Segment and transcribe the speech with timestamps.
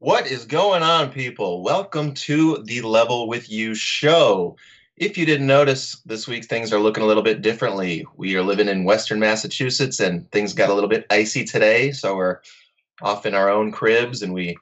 [0.00, 1.60] What is going on, people?
[1.64, 4.56] Welcome to the Level with You show.
[4.96, 8.06] If you didn't notice, this week things are looking a little bit differently.
[8.14, 12.14] We are living in Western Massachusetts and things got a little bit icy today, so
[12.14, 12.38] we're
[13.02, 14.56] off in our own cribs and we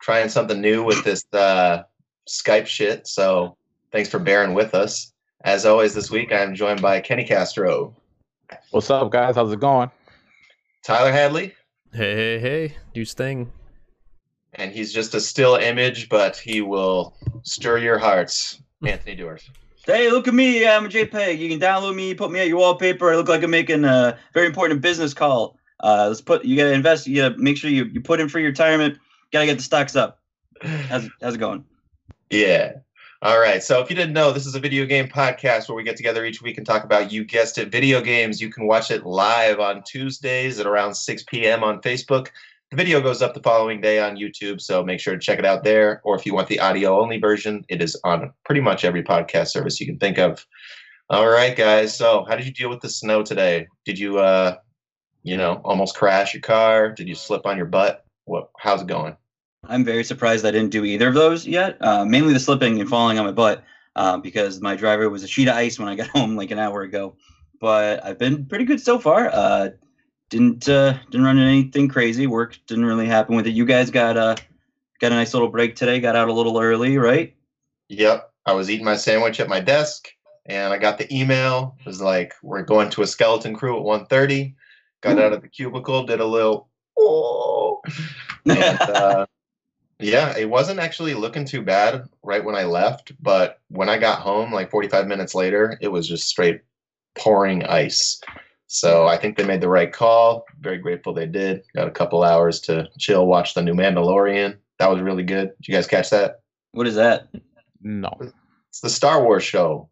[0.00, 1.82] trying something new with this uh,
[2.28, 3.08] Skype shit.
[3.08, 3.56] So
[3.90, 5.12] thanks for bearing with us.
[5.40, 7.92] As always, this week I'm joined by Kenny Castro,
[8.70, 9.34] What's up, guys?
[9.34, 9.90] How's it going?
[10.84, 11.56] Tyler Hadley,
[11.92, 13.50] Hey, hey, hey, do thing.
[14.56, 18.60] And he's just a still image, but he will stir your hearts.
[18.84, 19.48] Anthony Dewars.
[19.86, 20.66] Hey, look at me.
[20.66, 21.38] I'm a JPEG.
[21.38, 23.12] You can download me, put me at your wallpaper.
[23.12, 25.56] I look like I'm making a very important business call.
[25.80, 26.44] Uh, let's put.
[26.44, 27.06] You gotta invest.
[27.06, 28.98] You gotta make sure you, you put in for your retirement.
[29.32, 30.20] Gotta get the stocks up.
[30.62, 31.64] How's how's it going?
[32.30, 32.72] Yeah.
[33.22, 33.62] All right.
[33.62, 36.24] So if you didn't know, this is a video game podcast where we get together
[36.24, 38.40] each week and talk about, you guessed it, video games.
[38.40, 41.64] You can watch it live on Tuesdays at around 6 p.m.
[41.64, 42.28] on Facebook.
[42.70, 45.44] The video goes up the following day on YouTube, so make sure to check it
[45.44, 46.00] out there.
[46.04, 49.48] Or if you want the audio only version, it is on pretty much every podcast
[49.48, 50.44] service you can think of.
[51.08, 51.96] All right, guys.
[51.96, 53.68] So how did you deal with the snow today?
[53.84, 54.56] Did you, uh,
[55.22, 56.90] you know, almost crash your car?
[56.90, 58.04] Did you slip on your butt?
[58.24, 58.50] What?
[58.58, 59.16] How's it going?
[59.68, 61.76] I'm very surprised I didn't do either of those yet.
[61.80, 63.62] Uh, mainly the slipping and falling on my butt
[63.94, 66.58] uh, because my driver was a sheet of ice when I got home like an
[66.58, 67.14] hour ago.
[67.60, 69.30] But I've been pretty good so far.
[69.32, 69.70] Uh,
[70.30, 72.26] didn't uh, didn't run anything crazy.
[72.26, 73.54] Work didn't really happen with it.
[73.54, 74.36] You guys got uh,
[75.00, 76.00] got a nice little break today.
[76.00, 77.34] Got out a little early, right?
[77.88, 78.32] Yep.
[78.46, 80.08] I was eating my sandwich at my desk
[80.46, 81.76] and I got the email.
[81.80, 84.54] It was like, we're going to a skeleton crew at 1.30.
[85.00, 87.82] Got out of the cubicle, did a little, oh.
[88.44, 89.26] And, uh,
[89.98, 93.12] yeah, it wasn't actually looking too bad right when I left.
[93.20, 96.62] But when I got home, like 45 minutes later, it was just straight
[97.16, 98.20] pouring ice.
[98.68, 100.44] So I think they made the right call.
[100.60, 101.62] Very grateful they did.
[101.74, 104.56] Got a couple hours to chill, watch the new Mandalorian.
[104.78, 105.52] That was really good.
[105.60, 106.40] Did you guys catch that?
[106.72, 107.28] what is that?
[107.80, 108.10] No.
[108.68, 109.88] It's the Star Wars show.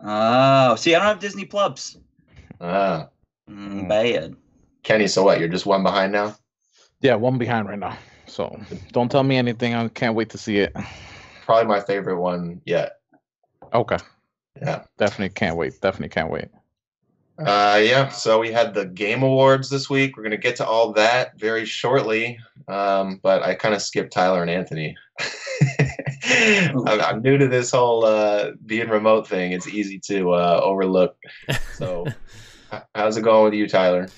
[0.00, 1.96] Oh, see, I don't have Disney Plus.
[2.60, 3.08] Ah,
[3.48, 4.34] Mm, bad.
[4.82, 5.38] Kenny, so what?
[5.38, 6.34] You're just one behind now?
[7.00, 7.96] Yeah, one behind right now.
[8.26, 8.58] So
[8.92, 9.74] don't tell me anything.
[9.74, 10.74] I can't wait to see it.
[11.44, 12.96] Probably my favorite one yet.
[13.72, 13.98] Okay.
[14.60, 14.82] Yeah.
[14.98, 15.80] Definitely can't wait.
[15.80, 16.48] Definitely can't wait.
[17.38, 20.16] Uh, yeah, so we had the Game Awards this week.
[20.16, 22.38] We're going to get to all that very shortly.
[22.68, 24.96] Um, but I kind of skipped Tyler and Anthony.
[26.28, 29.52] I'm, I'm new to this whole uh, being remote thing.
[29.52, 31.16] It's easy to uh, overlook.
[31.74, 32.06] So,
[32.94, 34.08] how's it going with you, Tyler?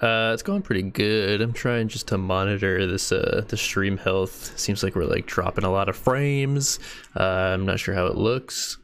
[0.00, 1.40] Uh, it's going pretty good.
[1.40, 4.58] I'm trying just to monitor this uh the stream health.
[4.58, 6.80] Seems like we're like dropping a lot of frames.
[7.16, 8.78] Uh, I'm not sure how it looks.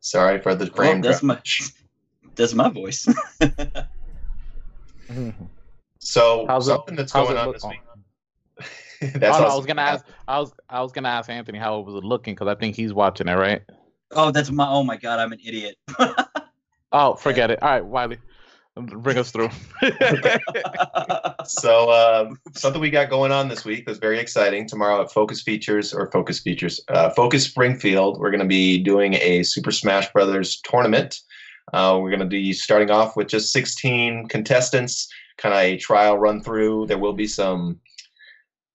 [0.00, 1.38] Sorry for the Well, frame that's drop.
[2.38, 3.06] My that's my voice.
[6.00, 7.80] So, How's it- something that's how's going it on this on- week.
[7.90, 8.64] Oh,
[9.18, 10.04] that's no, I was gonna ask.
[10.26, 12.92] I was I was gonna ask Anthony how it was looking because I think he's
[12.92, 13.62] watching it, right?
[14.12, 14.68] oh, that's my.
[14.68, 15.76] Oh my God, I'm an idiot.
[16.90, 17.62] Oh, forget it.
[17.62, 18.16] All right, Wiley,
[18.74, 19.50] bring us through.
[21.44, 24.66] So um, something we got going on this week that's very exciting.
[24.66, 29.16] Tomorrow at Focus Features or Focus Features, uh, Focus Springfield, we're going to be doing
[29.20, 31.20] a Super Smash Brothers tournament.
[31.72, 36.18] Uh, we're going to be starting off with just 16 contestants, kind of a trial
[36.18, 36.86] run through.
[36.86, 37.80] There will be some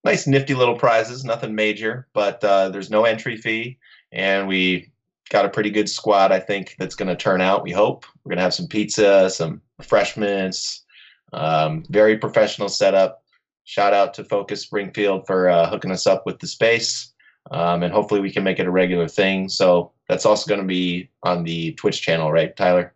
[0.03, 3.77] nice, nifty little prizes, nothing major, but uh, there's no entry fee,
[4.11, 4.91] and we
[5.29, 6.31] got a pretty good squad.
[6.31, 7.63] I think that's going to turn out.
[7.63, 10.83] We hope we're going to have some pizza, some refreshments.
[11.31, 13.23] Um, very professional setup.
[13.63, 17.12] Shout out to Focus Springfield for uh, hooking us up with the space.
[17.51, 19.49] Um, and hopefully we can make it a regular thing.
[19.49, 22.93] So that's also going to be on the Twitch channel, right, Tyler?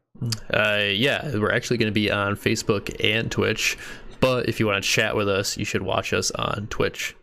[0.52, 3.78] Uh, yeah, we're actually going to be on Facebook and Twitch.
[4.20, 7.16] But if you want to chat with us, you should watch us on Twitch.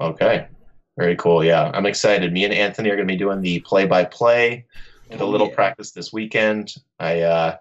[0.00, 0.48] Okay.
[0.96, 1.44] Very cool.
[1.44, 2.32] Yeah, I'm excited.
[2.32, 4.64] Me and Anthony are going to be doing the play by play.
[5.10, 5.54] Did a Oh, little yeah.
[5.54, 6.74] practice this weekend.
[6.98, 7.56] I uh,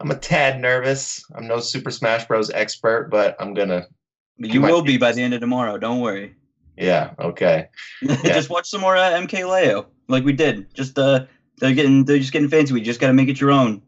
[0.00, 1.22] I'm a tad nervous.
[1.34, 2.50] I'm no Super Smash Bros.
[2.50, 3.86] expert, but I'm gonna.
[4.38, 5.78] You will be- be by the end of tomorrow.
[5.78, 6.34] Don't worry.
[6.76, 7.12] Yeah.
[7.18, 7.68] Okay.
[8.24, 10.72] just watch some more uh, MK Leo, like we did.
[10.74, 11.26] Just uh,
[11.58, 12.72] they're getting they're just getting fancy.
[12.72, 13.82] We just got to make it your own.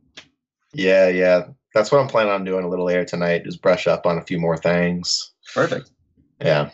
[0.73, 1.09] Yeah.
[1.09, 1.49] Yeah.
[1.75, 3.45] That's what I'm planning on doing a little later tonight.
[3.45, 5.33] Just brush up on a few more things.
[5.55, 5.91] Perfect.
[6.41, 6.71] Yeah.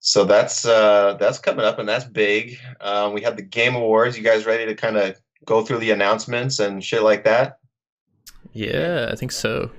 [0.00, 2.58] So that's uh, that's coming up, and that's big.
[2.80, 4.16] Um, we have the Game Awards.
[4.16, 7.58] You guys ready to kind of go through the announcements and shit like that?
[8.52, 9.70] Yeah, I think so.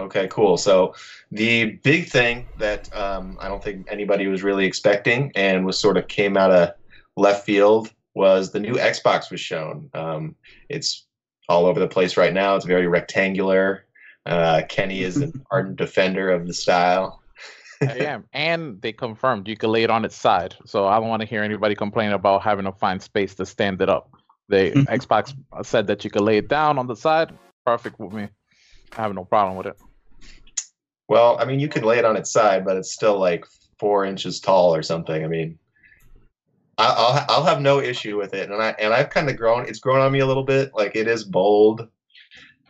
[0.00, 0.56] Okay, cool.
[0.56, 0.94] So
[1.30, 5.96] the big thing that um, I don't think anybody was really expecting and was sort
[5.96, 6.70] of came out of
[7.16, 9.90] left field was the new Xbox was shown.
[9.94, 10.34] Um,
[10.68, 11.06] it's
[11.48, 12.56] all over the place right now.
[12.56, 13.86] It's very rectangular.
[14.26, 17.22] Uh, Kenny is an ardent defender of the style.
[17.82, 20.54] I am, and they confirmed you can lay it on its side.
[20.66, 23.80] So I don't want to hear anybody complain about having to find space to stand
[23.80, 24.10] it up.
[24.48, 27.32] The Xbox said that you could lay it down on the side.
[27.64, 28.28] Perfect with me.
[28.96, 29.76] I have no problem with it.
[31.10, 33.44] Well, I mean, you can lay it on its side, but it's still like
[33.80, 35.24] four inches tall or something.
[35.24, 35.58] I mean,
[36.78, 39.66] I'll I'll have no issue with it, and I and I've kind of grown.
[39.66, 40.70] It's grown on me a little bit.
[40.72, 41.88] Like it is bold,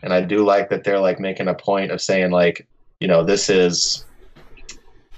[0.03, 2.67] and I do like that they're like making a point of saying like,
[2.99, 4.07] you know, this is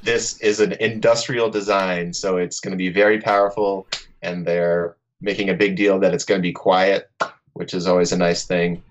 [0.02, 3.86] this is an industrial design, so it's going to be very powerful,
[4.22, 7.08] and they're making a big deal that it's going to be quiet,
[7.52, 8.82] which is always a nice thing.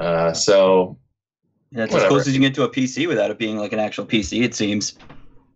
[0.00, 0.96] Uh, so
[1.72, 3.78] That's as close as you can get to a PC without it being like an
[3.78, 4.42] actual PC.
[4.42, 4.98] It seems.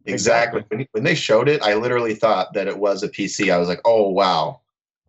[0.06, 0.64] Exactly.
[0.68, 3.52] When, when they showed it, I literally thought that it was a PC.
[3.52, 4.60] I was like, oh, wow.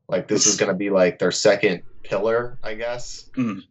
[0.10, 3.30] Like, this is going to be like their second pillar, I guess.
[3.36, 3.64] Mhm.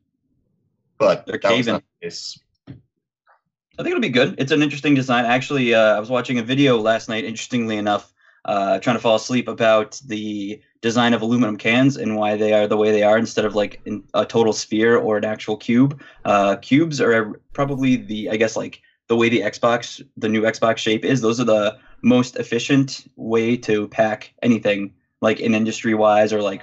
[0.99, 2.39] But They're that was not the case.
[2.69, 4.37] I think it'll be good.
[4.39, 5.27] It's an interesting design.
[5.27, 7.25] Actually, uh, I was watching a video last night.
[7.25, 8.15] Interestingly enough,
[8.47, 12.67] uh, trying to fall asleep about the design of aluminum cans and why they are
[12.67, 16.01] the way they are instead of like in a total sphere or an actual cube.
[16.25, 20.79] Uh, cubes are probably the I guess like the way the Xbox, the new Xbox
[20.79, 21.21] shape is.
[21.21, 26.63] Those are the most efficient way to pack anything, like in industry wise or like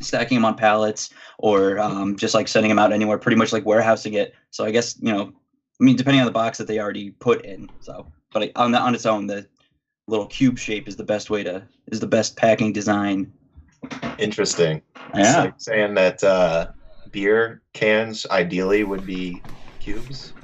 [0.00, 3.64] stacking them on pallets or um, just like sending them out anywhere, pretty much like
[3.64, 4.34] warehousing it.
[4.50, 5.32] So I guess you know
[5.82, 7.68] I mean, depending on the box that they already put in.
[7.80, 9.48] So, but on the, on its own, the
[10.08, 13.32] little cube shape is the best way to is the best packing design.
[14.18, 14.82] Interesting.
[15.14, 16.68] Yeah, like saying that uh,
[17.10, 19.42] beer cans ideally would be
[19.80, 20.34] cubes.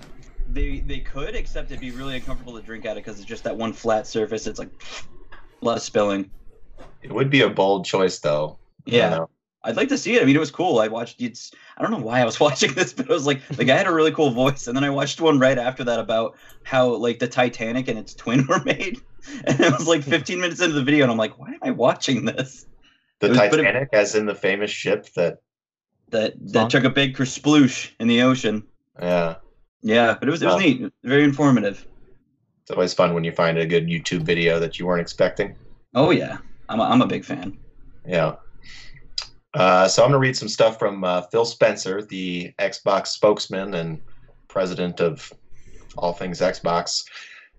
[0.48, 3.44] they they could, except it'd be really uncomfortable to drink out of because it's just
[3.44, 4.46] that one flat surface.
[4.46, 4.70] It's like
[5.60, 6.30] a lot of spilling.
[7.02, 8.58] It would be a bold choice, though.
[8.84, 9.30] Yeah, know.
[9.64, 10.22] I'd like to see it.
[10.22, 10.78] I mean, it was cool.
[10.78, 11.50] I watched it's.
[11.76, 13.86] I don't know why I was watching this, but it was like the guy had
[13.86, 17.18] a really cool voice, and then I watched one right after that about how like
[17.18, 19.00] the Titanic and its twin were made,
[19.44, 21.70] and it was like 15 minutes into the video, and I'm like, why am I
[21.70, 22.66] watching this?
[23.20, 25.38] The was- but it- Titanic, as in the famous ship that,
[26.10, 28.62] That that took a big kersploosh in the ocean.
[29.00, 29.36] yeah.
[29.82, 31.86] Yeah, but it was it was neat, very informative.
[32.62, 35.56] It's always fun when you find a good YouTube video that you weren't expecting.
[35.94, 36.38] Oh yeah,
[36.68, 37.58] I'm a, I'm a big fan.
[38.04, 38.36] Yeah.
[39.58, 43.74] Uh, so I'm going to read some stuff from uh, Phil Spencer, the Xbox spokesman
[43.74, 44.00] and
[44.46, 45.32] president of
[45.96, 47.04] all things Xbox.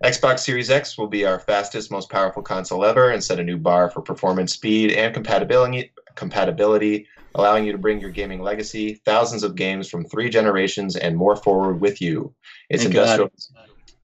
[0.01, 3.57] Xbox Series X will be our fastest, most powerful console ever and set a new
[3.57, 7.05] bar for performance, speed, and compatibility, compatibility,
[7.35, 11.35] allowing you to bring your gaming legacy, thousands of games from three generations and more
[11.35, 12.33] forward with you.
[12.69, 13.29] Its Thank God.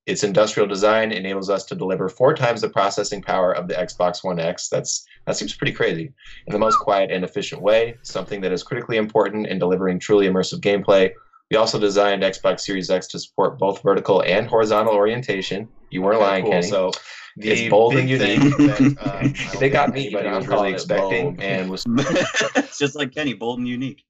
[0.06, 4.24] Its industrial design enables us to deliver four times the processing power of the Xbox
[4.24, 4.70] One X.
[4.70, 6.14] That's that seems pretty crazy.
[6.48, 10.28] In the most quiet and efficient way, something that is critically important in delivering truly
[10.28, 11.12] immersive gameplay.
[11.52, 15.68] We also designed Xbox Series X to support both vertical and horizontal orientation.
[15.92, 16.52] You weren't Okay, lying, cool.
[16.54, 16.68] Kenny.
[16.68, 16.92] So
[17.38, 18.40] it's bold and unique.
[18.40, 20.10] that, um, they got me.
[20.12, 21.42] but I'm was really expecting, bold.
[21.42, 21.84] and was
[22.80, 24.04] just like Kenny, bold and unique,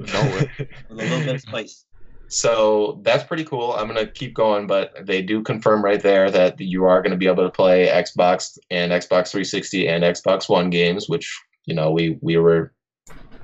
[0.00, 0.48] no with
[0.90, 1.84] a little bit of spice.
[2.28, 3.72] So that's pretty cool.
[3.72, 7.16] I'm gonna keep going, but they do confirm right there that you are going to
[7.16, 11.90] be able to play Xbox and Xbox 360 and Xbox One games, which you know
[11.90, 12.74] we we were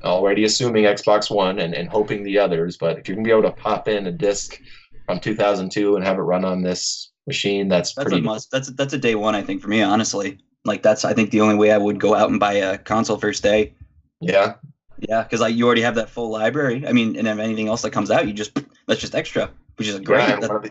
[0.05, 2.77] already assuming Xbox One and, and hoping the others.
[2.77, 4.59] But if you're gonna be able to pop in a disc
[5.07, 8.21] from 2002 and have it run on this machine, that's, That's pretty.
[8.21, 8.51] a must.
[8.51, 9.83] That's that's a day one, I think, for me.
[9.83, 12.79] Honestly, like that's I think the only way I would go out and buy a
[12.79, 13.75] console first day.
[14.21, 14.55] Yeah,
[14.99, 16.87] Yeah, because like you already have that full library.
[16.87, 19.89] I mean, and if anything else that comes out, you just that's just extra, which
[19.89, 20.29] is great.
[20.29, 20.71] Yeah, one, of the,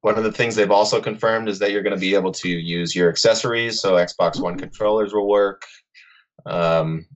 [0.00, 2.48] one of the things they've also confirmed is that you're going to be able to
[2.48, 3.80] use your accessories.
[3.80, 5.62] So Xbox One controllers will work.
[6.44, 7.06] Um,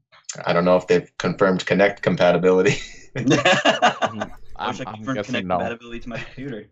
[0.45, 2.76] I don't know if they've confirmed Kinect compatibility.
[3.16, 3.97] I
[4.57, 5.57] I'm, wish I I'm could confirm connect no.
[5.57, 6.66] compatibility to my computer.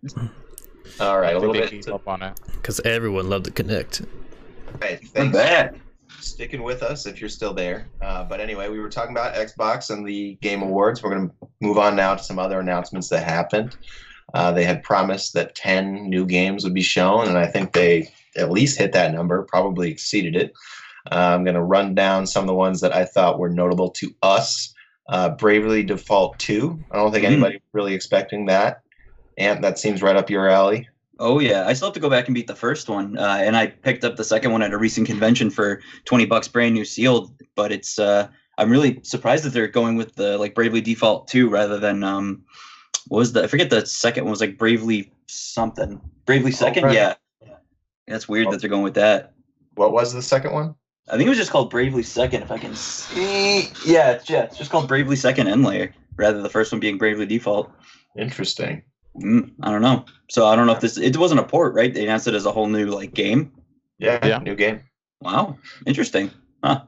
[1.01, 1.89] All right, a I little think bit.
[1.93, 2.41] up on it.
[2.53, 4.07] Because everyone loved the Kinect.
[4.83, 5.75] Hey, We're thanks back.
[5.75, 5.81] for
[6.21, 7.89] sticking with us if you're still there.
[8.03, 11.03] Uh, but anyway, we were talking about Xbox and the Game Awards.
[11.03, 13.77] We're going to move on now to some other announcements that happened.
[14.35, 18.09] Uh, they had promised that 10 new games would be shown, and I think they
[18.37, 20.53] at least hit that number, probably exceeded it.
[21.11, 23.91] Uh, I'm going to run down some of the ones that I thought were notable
[23.93, 24.75] to us.
[25.09, 26.85] Uh, Bravely Default 2.
[26.93, 27.29] I don't think Mm.
[27.29, 28.83] anybody was really expecting that.
[29.39, 30.87] And that seems right up your alley.
[31.19, 33.57] Oh yeah, I still have to go back and beat the first one, uh, and
[33.57, 36.85] I picked up the second one at a recent convention for twenty bucks, brand new
[36.85, 37.33] sealed.
[37.57, 41.49] But it's uh, I'm really surprised that they're going with the like Bravely Default two
[41.49, 42.45] rather than um,
[43.09, 46.95] what was the I forget the second one was like Bravely something, Bravely Second, right.
[46.95, 47.15] yeah.
[48.07, 49.35] That's weird that they're going with that.
[49.75, 50.75] What was the second one?
[51.09, 53.69] I think it was just called Bravely Second, if I can see.
[53.85, 56.81] Yeah, it's, yeah, it's just called Bravely Second End Layer rather than the first one
[56.81, 57.71] being Bravely Default.
[58.17, 58.83] Interesting.
[59.21, 60.05] Mm, I don't know.
[60.31, 61.93] So I don't know if this it wasn't a port, right?
[61.93, 63.53] They announced it as a whole new like game.
[63.99, 64.39] Yeah, Yeah.
[64.39, 64.83] new game.
[65.21, 66.31] Wow, interesting.
[66.63, 66.83] Huh.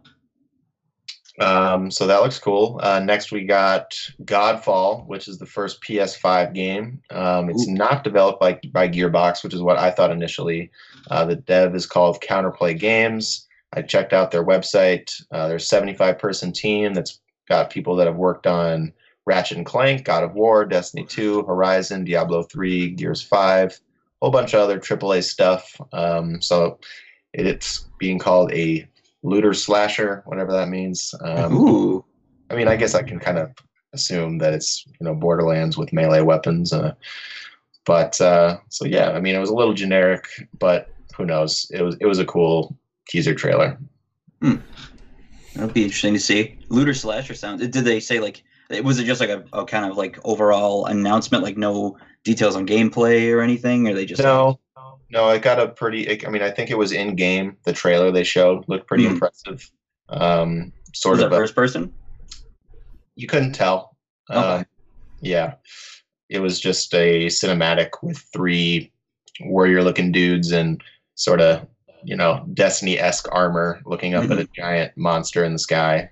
[1.41, 2.79] Um, so that looks cool.
[2.83, 3.93] Uh, next, we got
[4.25, 7.01] Godfall, which is the first PS5 game.
[7.11, 7.73] Um, it's Ooh.
[7.73, 10.71] not developed by, by Gearbox, which is what I thought initially.
[11.11, 13.47] Uh, the dev is called Counterplay Games.
[13.73, 15.11] I checked out their website.
[15.31, 18.93] Uh, there's a 75 person team that's got people that have worked on
[19.27, 23.75] Ratchet and Clank, God of War, Destiny 2, Horizon, Diablo 3, Gears 5, a
[24.21, 25.81] whole bunch of other AAA stuff.
[25.93, 26.79] Um, so
[27.33, 28.89] it's being called a
[29.23, 31.15] looter slasher, whatever that means.
[31.23, 32.05] Um, Ooh.
[32.51, 33.53] I mean, I guess I can kind of
[33.93, 36.73] assume that it's you know Borderlands with melee weapons.
[36.73, 36.95] Uh,
[37.85, 40.27] but uh, so yeah, I mean, it was a little generic,
[40.59, 41.71] but who knows?
[41.73, 42.77] It was it was a cool
[43.09, 43.79] teaser trailer.
[44.41, 44.57] Hmm.
[45.55, 46.59] That'd be interesting to see.
[46.69, 47.67] Looter slasher sounds.
[47.67, 48.43] Did they say like?
[48.85, 52.67] Was it just like a, a kind of like overall announcement, like no details on
[52.67, 54.61] gameplay or anything, or they just No,
[55.11, 56.07] no, it got a pretty.
[56.07, 57.57] It, I mean, I think it was in game.
[57.65, 59.15] The trailer they showed looked pretty Hmm.
[59.15, 59.69] impressive.
[60.09, 61.31] Um, sort was of.
[61.31, 61.93] that a- first person?
[63.17, 63.97] you couldn't tell.
[64.31, 64.39] Okay.
[64.39, 64.67] Um,
[65.21, 65.55] yeah,
[66.31, 68.93] it was just a cinematic with three
[69.41, 70.81] warrior-looking dudes and
[71.17, 71.67] sort of,
[72.05, 76.09] you know, Destiny-esque armor, looking up at a giant monster in the sky.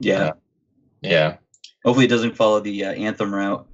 [0.00, 0.18] Yeah.
[0.22, 0.32] Uh,
[1.02, 1.36] Yeah,
[1.84, 3.66] Hopefully, it doesn't follow the uh, anthem route.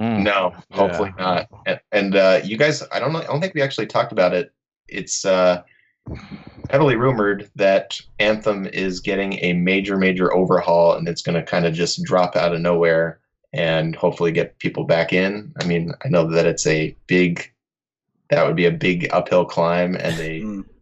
[0.00, 0.24] Mm.
[0.24, 1.24] no, hopefully Yeah.
[1.24, 1.48] not.
[1.66, 3.20] And, and uh, you guys, I don't know.
[3.20, 4.52] I don't think we actually talked about it.
[4.88, 5.62] It's uh,
[6.70, 11.64] heavily rumored that Anthem is getting a major, major overhaul, and it's going to kind
[11.64, 13.20] of just drop out of nowhere
[13.52, 15.52] and hopefully get people back in.
[15.60, 17.52] I mean, I know that it's a big,
[18.30, 20.64] that would be a big uphill climb, and they Mm.
[20.64, 20.73] but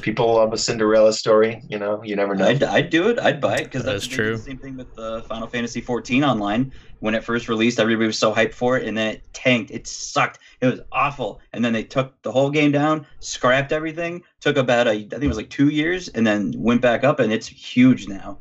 [0.00, 1.62] people love a Cinderella story.
[1.68, 2.46] You know, you never know.
[2.46, 3.18] I'd, I'd do it.
[3.18, 4.36] I'd buy it because That's that's true.
[4.36, 6.72] The same thing with the Final Fantasy 14 online.
[7.00, 9.70] When it first released, everybody was so hyped for it, and then it tanked.
[9.72, 10.38] It sucked.
[10.60, 11.40] It was awful.
[11.52, 14.22] And then they took the whole game down, scrapped everything.
[14.40, 17.18] Took about a, I think it was like two years, and then went back up,
[17.20, 18.38] and it's huge now.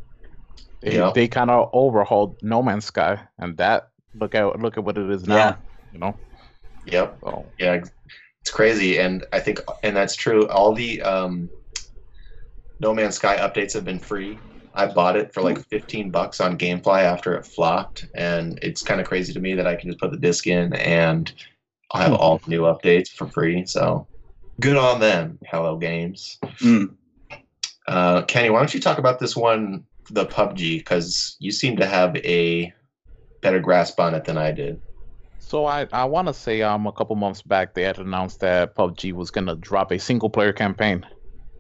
[0.82, 1.12] They, Yeah.
[1.14, 5.10] they kind of overhauled No Man's Sky, and that look at look at what it
[5.10, 5.36] is now.
[5.36, 5.56] Yeah.
[5.94, 6.16] You know,
[6.86, 7.18] Yep.
[7.24, 7.84] so yeah
[8.42, 10.48] it's crazy and i think and that's true.
[10.48, 11.50] All the um
[12.80, 14.38] no man's sky updates have been free.
[14.74, 19.02] I bought it for like 15 bucks on gamefly after it flopped and it's kind
[19.02, 21.34] of crazy to me that i can just put the disc in and
[21.92, 24.08] i'll have all the new updates for free so
[24.62, 26.40] good on them hello games.
[26.62, 26.96] Mm.
[27.88, 31.86] uh, kenny why don't you talk about this one the pubg because you seem to
[31.86, 32.72] have a
[33.42, 34.82] better grasp on it than i did
[35.52, 38.74] So I, I want to say um a couple months back they had announced that
[38.74, 41.06] PUBG was gonna drop a single player campaign,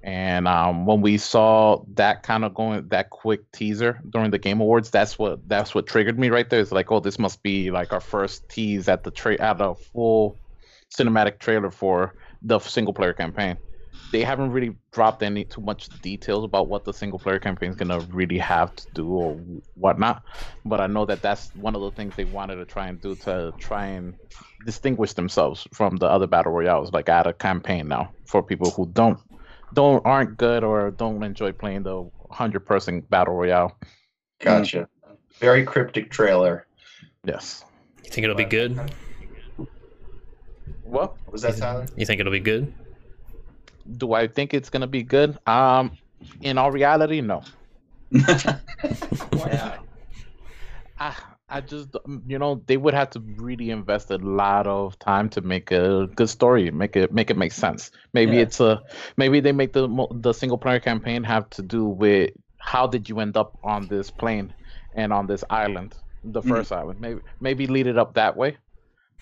[0.01, 4.62] and um when we saw that kind of going that quick teaser during the Game
[4.62, 6.62] Awards, that's what that's what triggered me right there.
[6.62, 9.75] It's like oh this must be like our first tease at the tra- at a
[9.75, 10.39] full
[10.89, 13.57] cinematic trailer for the single player campaign.
[14.12, 17.75] They haven't really dropped any too much details about what the single player campaign is
[17.75, 19.34] gonna really have to do or
[19.75, 20.24] whatnot
[20.65, 23.15] but I know that that's one of the things they wanted to try and do
[23.15, 24.15] to try and
[24.65, 26.91] distinguish themselves from the other battle royales.
[26.91, 29.20] Like add a campaign now for people who don't
[29.74, 33.77] don't aren't good or don't enjoy playing the hundred person battle royale.
[34.39, 34.88] gotcha
[35.39, 36.65] very cryptic trailer
[37.24, 37.63] Yes.
[38.03, 38.75] You think it'll be good?
[40.84, 41.86] What What was that Tyler?
[41.96, 42.74] You think it'll be good?
[43.98, 45.38] Do I think it's gonna be good?
[45.48, 45.98] Um,
[46.41, 47.43] in all reality, no.
[48.12, 49.77] yeah.
[51.00, 51.15] I
[51.50, 51.89] I just
[52.27, 56.07] you know they would have to really invest a lot of time to make a
[56.15, 57.91] good story, make it make it make sense.
[58.13, 58.43] Maybe Yeah.
[58.43, 58.81] it's a
[59.17, 63.19] maybe they make the the single player campaign have to do with how did you
[63.19, 64.53] end up on this plane
[64.95, 66.50] and on this island, the Mm.
[66.50, 67.00] first island.
[67.01, 68.57] Maybe maybe lead it up that way.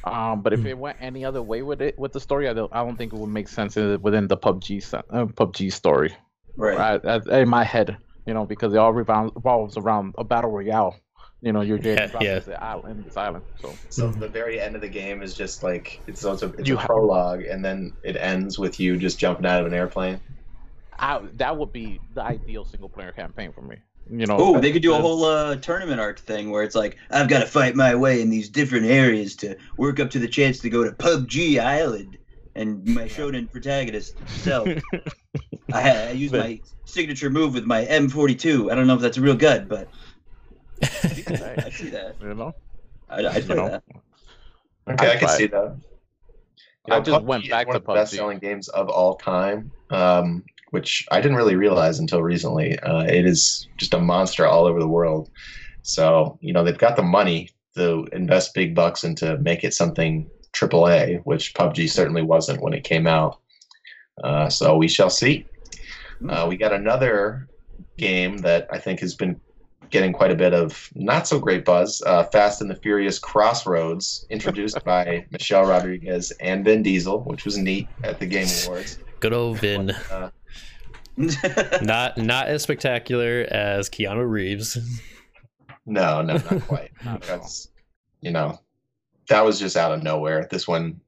[0.04, 0.66] Um, but if Mm.
[0.66, 3.14] it went any other way with it with the story, I don't I don't think
[3.14, 6.16] it would make sense within the PUBG uh, PUBG story.
[6.58, 6.78] Right.
[6.78, 10.52] I, I, in my head, you know, because it all revolves, revolves around a battle
[10.52, 11.00] royale.
[11.42, 12.40] You know, you're Yeah, getting dropped yeah.
[12.46, 13.46] the island, this island.
[13.56, 16.76] So So the very end of the game is just like it's also it's You
[16.76, 20.22] a ha- prologue, and then it ends with you just jumping out of an airplane.
[20.98, 23.78] I, that would be the ideal single player campaign for me.
[24.12, 26.98] You know, Oh, they could do a whole uh, tournament arc thing where it's like
[27.12, 30.28] I've got to fight my way in these different areas to work up to the
[30.28, 32.18] chance to go to PUBG Island,
[32.56, 34.68] and my shonen protagonist himself.
[35.74, 38.72] I, I use But- my signature move with my M42.
[38.72, 39.88] I don't know if that's a real gun, but
[40.82, 42.16] I see that.
[42.22, 42.54] You know,
[43.10, 43.70] I'd, I'd play You know.
[43.70, 43.84] that.
[44.90, 45.52] Okay, I I'd can try see it.
[45.52, 45.78] that.
[46.90, 50.44] I just went is back one to of the best-selling games of all time, um,
[50.72, 52.80] which I didn't really realize until recently.
[52.80, 55.30] Uh, it is just a monster all over the world.
[55.82, 60.30] So you know they've got the money to invest big bucks into make it something
[60.54, 63.40] AAA, which PUBG certainly wasn't when it came out.
[64.24, 65.46] Uh, so we shall see.
[66.28, 67.48] Uh, we got another
[67.98, 69.40] game that I think has been
[69.90, 72.02] getting quite a bit of not so great buzz.
[72.06, 77.58] Uh, Fast and the Furious Crossroads, introduced by Michelle Rodriguez and Vin Diesel, which was
[77.58, 79.00] neat at the Game Awards.
[79.20, 79.92] Good old Vin.
[80.12, 80.30] Uh,
[81.82, 84.78] Not not as spectacular as Keanu Reeves.
[85.86, 86.92] no, no, not quite.
[87.06, 87.38] Not at all.
[87.40, 87.70] That's
[88.22, 88.60] you know,
[89.28, 90.48] that was just out of nowhere.
[90.50, 91.00] This one,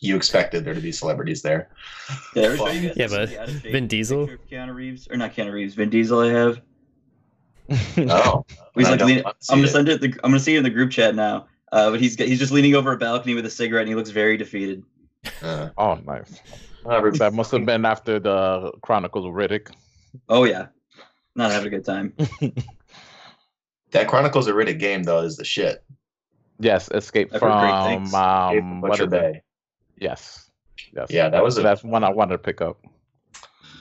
[0.00, 1.68] you expected there to be celebrities there.
[2.34, 4.28] Did I ever show you guys Yeah, but out-of-date Vin Diesel?
[4.50, 6.20] Keanu Reeves, or not Keanu Reeves, Vin Diesel.
[6.20, 6.60] I have.
[7.98, 8.44] Oh,
[8.76, 9.72] He's I like, don't leaning, want to see I'm gonna it.
[9.72, 10.00] send it.
[10.00, 11.46] The, I'm gonna see it in the group chat now.
[11.72, 14.10] Uh, but he's he's just leaning over a balcony with a cigarette, and he looks
[14.10, 14.84] very defeated.
[15.42, 16.40] Uh, Oh, nice.
[16.90, 19.70] Every- That must have been after the Chronicles of Riddick.
[20.28, 20.66] Oh yeah,
[21.34, 22.12] not having a good time.
[23.92, 25.84] that Chronicles of Riddick game though is the shit.
[26.58, 28.14] Yes, Escape I've from things.
[28.14, 29.06] um, what Butcher?
[29.06, 29.42] Bay.
[29.98, 30.50] Yes.
[30.94, 31.08] Yes.
[31.10, 32.78] Yeah, that was So a, that's one I wanted to pick up.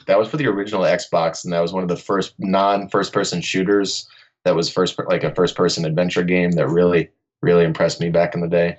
[0.08, 3.42] that was for the original Xbox, and that was one of the first non-first person
[3.42, 4.08] shooters
[4.44, 7.10] that was first like a first person adventure game that really
[7.42, 8.78] really impressed me back in the day.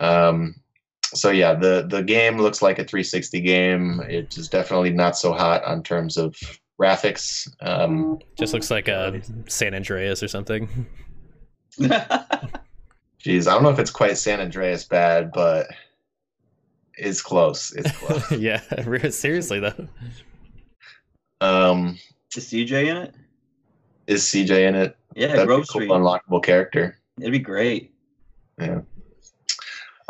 [0.00, 0.56] Um,
[1.14, 4.00] so yeah, the the game looks like a 360 game.
[4.08, 6.34] It is definitely not so hot on terms of
[6.80, 7.48] graphics.
[7.60, 10.86] Um, Just looks like a San Andreas or something.
[11.80, 15.66] Jeez, I don't know if it's quite San Andreas bad, but
[16.96, 17.72] it's close.
[17.72, 18.30] It's close.
[18.38, 18.60] yeah,
[19.10, 19.88] seriously though.
[21.40, 21.98] um,
[22.36, 23.14] Is CJ in it?
[24.06, 24.96] is CJ in it?
[25.16, 25.90] Yeah, That'd be Grove a cool Street.
[25.90, 26.98] unlockable character.
[27.18, 27.92] It'd be great.
[28.60, 28.80] Yeah.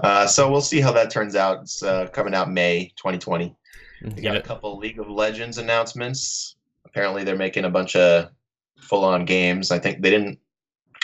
[0.02, 1.62] Uh, so we'll see how that turns out.
[1.62, 3.54] It's uh, coming out May 2020.
[4.02, 6.56] We got Yeah, a couple League of Legends announcements.
[6.84, 8.30] Apparently, they're making a bunch of
[8.80, 9.70] full-on games.
[9.70, 10.38] I think they didn't.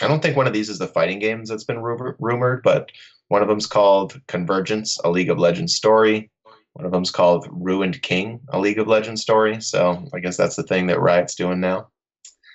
[0.01, 2.91] I don't think one of these is the fighting games that's been rumor, rumored, but
[3.27, 6.29] one of them's called Convergence, a League of Legends story.
[6.73, 9.61] One of them's called Ruined King, a League of Legends story.
[9.61, 11.89] So I guess that's the thing that Riot's doing now.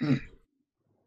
[0.00, 0.14] Hmm.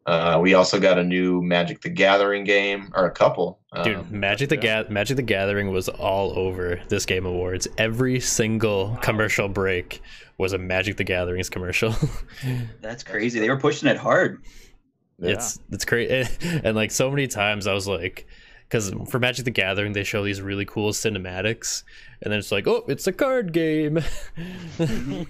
[0.08, 3.60] Uh, we also got a new Magic the Gathering game, or a couple.
[3.84, 4.84] dude, Um, Magic the yeah.
[4.84, 7.68] Ga- Magic the Gathering was all over this Game Awards.
[7.78, 10.02] Every single commercial break
[10.40, 11.94] was a Magic the Gatherings commercial.
[12.82, 13.40] That's crazy.
[13.40, 14.42] They were pushing it hard.
[15.20, 15.34] Yeah.
[15.34, 16.10] It's it's great,
[16.42, 18.26] and like so many times I was like,
[18.68, 21.84] because for Magic the Gathering they show these really cool cinematics,
[22.24, 24.00] and then it's like, oh, it's a card game.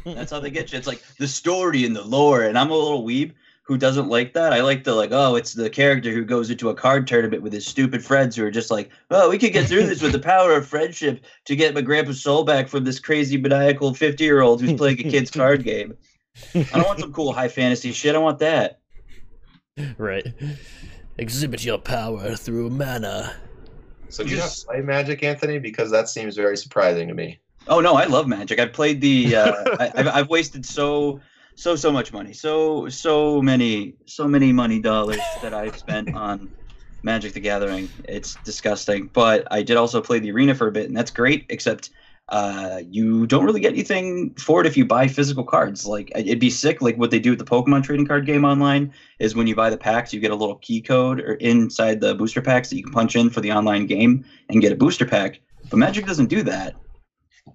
[0.06, 0.78] That's how they get you.
[0.78, 2.44] It's like the story and the lore.
[2.44, 3.34] And I'm a little weeb
[3.72, 4.52] who doesn't like that.
[4.52, 7.54] I like the like, oh, it's the character who goes into a card tournament with
[7.54, 10.20] his stupid friends who are just like, oh, we could get through this with the
[10.20, 14.42] power of friendship to get my grandpa's soul back from this crazy maniacal 50 year
[14.42, 15.96] old who's playing a kid's card game.
[16.54, 18.14] I don't want some cool high fantasy shit.
[18.14, 18.82] I want that.
[19.98, 20.28] right.
[21.18, 23.34] Exhibit your power through mana.
[24.10, 25.60] So do you not play Magic, Anthony?
[25.60, 27.40] Because that seems very surprising to me.
[27.70, 28.60] Oh no, I love Magic.
[28.60, 29.34] I've played the.
[29.34, 31.22] Uh, I, I've, I've wasted so
[31.62, 36.52] so so much money, so so many so many money dollars that I've spent on
[37.04, 37.88] Magic the Gathering.
[38.06, 39.12] It's disgusting.
[39.13, 41.45] But I did also play the arena for a bit, and that's great.
[41.50, 41.91] Except
[42.30, 45.86] uh, you don't really get anything for it if you buy physical cards.
[45.86, 46.82] Like it'd be sick.
[46.82, 49.69] Like what they do with the Pokemon trading card game online is when you buy
[49.69, 52.84] the packs, you get a little key code or inside the booster packs that you
[52.84, 55.39] can punch in for the online game and get a booster pack.
[55.69, 56.74] But Magic doesn't do that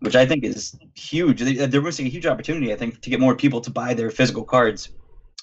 [0.00, 1.40] which I think is huge.
[1.40, 4.10] They- They're missing a huge opportunity, I think, to get more people to buy their
[4.10, 4.90] physical cards,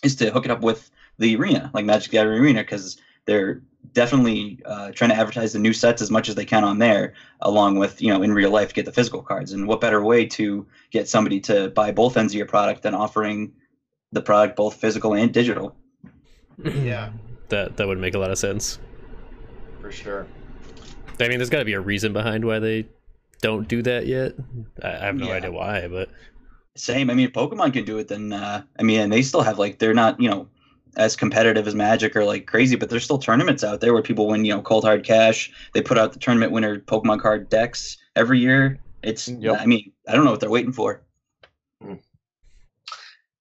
[0.03, 0.89] is to hook it up with
[1.19, 3.61] the arena, like Magic the Gathering Arena, because they're
[3.93, 7.13] definitely uh, trying to advertise the new sets as much as they can on there,
[7.41, 9.51] along with you know in real life get the physical cards.
[9.53, 12.93] And what better way to get somebody to buy both ends of your product than
[12.95, 13.51] offering
[14.11, 15.75] the product both physical and digital?
[16.63, 17.11] Yeah.
[17.49, 18.77] That that would make a lot of sense.
[19.81, 20.27] For sure.
[21.19, 22.85] I mean, there's got to be a reason behind why they
[23.43, 24.33] don't do that yet.
[24.81, 25.33] I, I have no Yeah.
[25.33, 26.09] idea why, but
[26.75, 27.11] Same.
[27.11, 29.59] I mean, if Pokemon can do it, then uh, I mean, and they still have
[29.59, 30.47] like they're not you know
[30.95, 34.25] as competitive as Magic or like crazy, but there's still tournaments out there where people
[34.27, 35.51] win you know cold hard cash.
[35.73, 38.79] They put out the tournament winner Pokemon card decks every year.
[39.03, 39.57] It's Yep.
[39.59, 41.03] I mean I don't know what they're waiting for.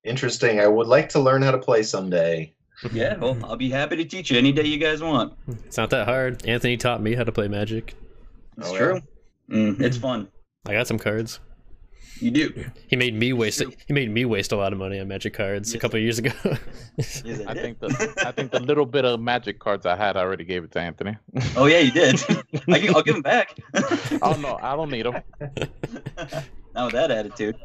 [0.05, 0.59] Interesting.
[0.61, 2.53] I would like to learn how to play someday.
[2.93, 5.35] Yeah, well, I'll be happy to teach you any day you guys want.
[5.67, 6.45] it's not that hard.
[6.45, 7.95] Anthony taught me how to play Magic.
[8.59, 9.01] It's Oh, true.
[9.51, 10.29] Mm, it's fun.
[10.67, 11.41] I got some cards.
[12.21, 12.65] You do.
[12.87, 13.61] He made me waste.
[13.61, 13.73] true.
[13.89, 16.19] He made me waste a lot of money on Magic cards a couple of years
[16.19, 16.31] ago.
[16.99, 20.15] Yes, I, I think the I think the little bit of magic cards I had,
[20.17, 21.17] I already gave it to Anthony.
[21.57, 22.23] oh yeah, you did.
[22.69, 23.57] I can, I'll give them back.
[24.21, 25.23] oh no, I don't need them.
[26.75, 27.57] Not with that attitude.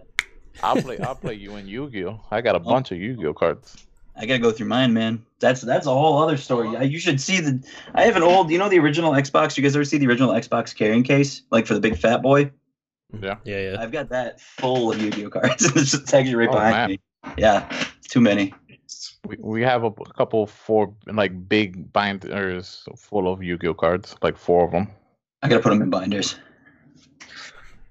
[0.64, 0.98] I'll play.
[1.00, 2.22] I'll play you in Yu-Gi-Oh.
[2.32, 3.87] I got a bunch of Yu-Gi-Oh cards.
[4.20, 5.24] I gotta go through mine, man.
[5.40, 6.70] That's that's a whole other story.
[6.70, 6.78] Oh.
[6.80, 7.64] I- You should see the.
[7.94, 8.50] I have an old.
[8.50, 9.56] You know the original Xbox.
[9.58, 12.52] You guys ever see the original Xbox carrying case, like for the big fat boy?
[13.22, 13.36] Yeah.
[13.46, 13.78] Yeah, yeah.
[13.80, 15.64] I've got that full of Yu-Gi-Oh cards.
[15.76, 16.90] it's just actually right Oh, behind man.
[16.90, 17.00] me.
[17.38, 17.68] Yeah,
[18.00, 18.54] it's too many.
[19.26, 24.66] We, we have a couple four like big binders full of Yu-Gi-Oh cards, like four
[24.66, 24.90] of them.
[25.44, 26.38] I gotta put them in binders.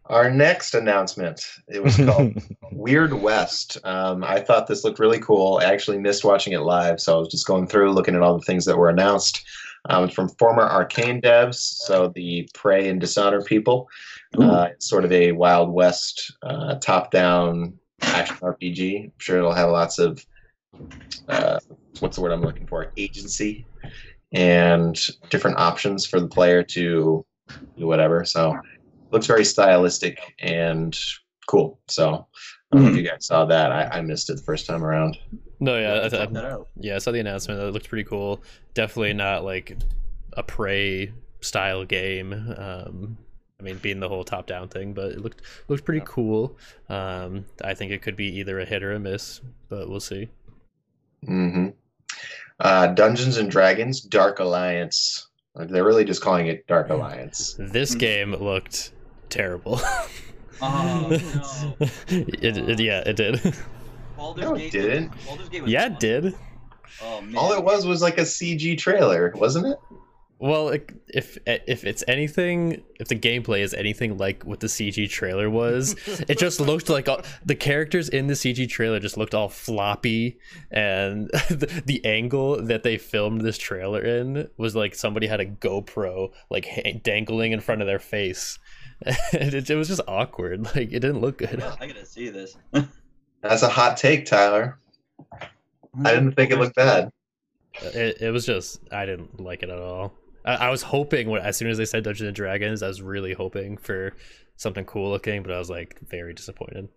[0.09, 2.35] Our next announcement, it was called
[2.73, 3.79] Weird West.
[3.85, 5.61] Um, I thought this looked really cool.
[5.63, 8.39] I actually missed watching it live, so I was just going through looking at all
[8.39, 9.45] the things that were announced.
[9.89, 13.89] Um, it's from former Arkane devs, so the Prey and Dishonor people.
[14.39, 19.05] Uh, it's sort of a Wild West uh, top-down action RPG.
[19.05, 20.25] I'm sure it'll have lots of
[21.29, 21.59] uh,
[22.01, 22.93] what's the word I'm looking for?
[22.97, 23.67] Agency
[24.33, 24.99] and
[25.31, 27.25] different options for the player to
[27.79, 28.25] do whatever.
[28.25, 28.59] So
[29.11, 30.99] looks very stylistic and
[31.47, 31.79] cool.
[31.89, 32.27] So
[32.73, 33.73] I don't know if you guys saw that.
[33.73, 35.19] I, I missed it the first time around.
[35.61, 36.69] No, yeah, I, I, that out.
[36.77, 36.97] yeah.
[36.97, 37.61] I saw the announcement.
[37.61, 38.43] That looked pretty cool.
[38.75, 39.77] Definitely not like
[40.35, 42.33] a prey style game.
[42.33, 43.17] Um,
[43.59, 46.59] I mean, being the whole top down thing, but it looked looked pretty cool.
[46.91, 49.41] Um, I think it could be either a hit or a miss,
[49.71, 50.29] but we'll see.
[51.27, 51.69] Mm-hmm.
[52.61, 55.29] Uh, Dungeons and Dragons Dark Alliance.
[55.55, 57.57] They're really just calling it Dark Alliance.
[57.59, 57.99] This Mm.
[57.99, 58.93] game looked
[59.37, 59.81] terrible.
[60.63, 61.77] Oh no!
[62.09, 63.43] it, it, yeah, it did.
[64.17, 65.13] Baldur's No, it Gate didn't.
[65.51, 65.93] Gate was yeah, fun.
[65.93, 66.35] it did.
[67.03, 67.37] Oh man!
[67.37, 69.77] All it was was like a CG trailer, wasn't it?
[70.39, 75.11] Well, it- if if it's anything, if the gameplay is anything like what the CG
[75.11, 75.95] trailer was,
[76.27, 80.39] it just looked like all, the characters in the CG trailer just looked all floppy,
[80.71, 85.47] and the, the angle that they filmed this trailer in was like somebody had a
[85.47, 86.67] GoPro like
[87.03, 88.86] dangling in front of their face, and
[89.33, 90.67] it, it was just awkward.
[90.77, 91.63] Like it didn't look good.
[91.63, 92.57] I gotta see this.
[93.43, 94.79] That's a hot take, Tyler.
[96.05, 97.11] I didn't think it looked bad.
[97.83, 100.13] Uh, it, it was just I didn't like it at all.
[100.45, 103.03] I, I was hoping when as soon as they said Dungeons and Dragons, I was
[103.03, 104.15] really hoping for
[104.57, 106.89] something cool looking, but I was like very disappointed.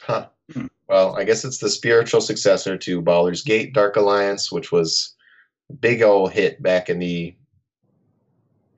[0.00, 0.28] Huh.
[0.88, 5.14] Well, I guess it's the spiritual successor to Baldur's Gate Dark Alliance, which was
[5.68, 7.39] a big old hit back in the what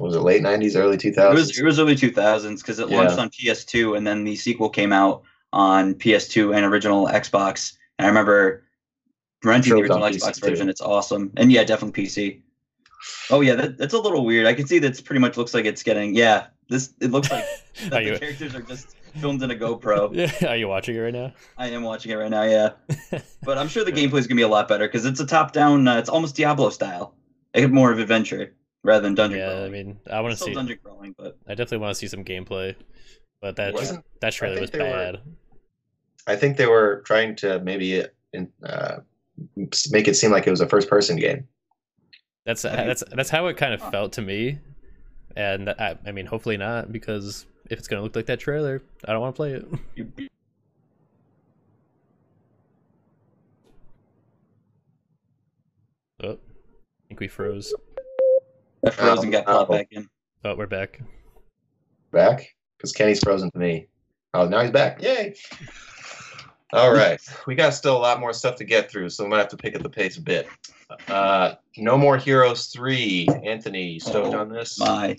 [0.03, 1.31] was it late '90s, early 2000s.
[1.31, 2.99] It was it was early 2000s because it Yeah.
[2.99, 7.75] launched on PS2 and then the sequel came out on PS2 and original Xbox.
[7.99, 8.65] And I remember
[9.45, 10.51] renting the it was original PC Xbox too.
[10.51, 10.69] version.
[10.69, 11.31] It's awesome.
[11.37, 12.41] And yeah, definitely PC.
[13.31, 14.47] Oh yeah, that, that's a little weird.
[14.47, 16.47] I can see that's pretty much looks like it's getting yeah.
[16.69, 17.45] This it looks like
[17.91, 20.15] the you characters are just filmed in a GoPro.
[20.41, 21.33] yeah, are you watching it right now?
[21.59, 22.71] I am watching it right now, yeah.
[23.45, 25.87] But I'm sure the gameplay is gonna be a lot better because it's a top-down.
[25.89, 27.15] Uh, it's almost Diablo style.
[27.55, 30.55] I get more of adventure rather than dungeon yeah, I mean, I want to see.
[30.55, 32.75] dungeon crawling, but I definitely want to see some gameplay,
[33.41, 35.21] but that Wasn't- that trailer was think they were- bad.
[36.27, 38.05] I think they were trying to maybe
[38.65, 38.97] uh,
[39.91, 41.49] make it seem like it was a first-person game.
[42.47, 43.91] That's I that's that's how it kind of Huh.
[43.91, 44.59] felt to me,
[45.37, 49.13] and I, I mean, hopefully not because if it's gonna look like that trailer, I
[49.13, 49.67] don't want to play it.
[56.23, 56.37] Oh, I
[57.09, 57.75] think we froze.
[58.85, 59.75] I froze and got popped oh.
[59.75, 60.09] back in.
[60.45, 61.01] Oh, we're back.
[62.11, 63.87] Back because Kenny's frozen to me.
[64.35, 65.01] Oh, now he's back!
[65.01, 65.35] Yay!
[66.73, 69.39] All right, we got still a lot more stuff to get through, so we might
[69.39, 70.49] have to pick up the pace a bit.
[71.07, 73.29] Uh, no more Heroes three.
[73.45, 74.81] Anthony, you stoked Oh, on this?
[74.81, 75.17] My,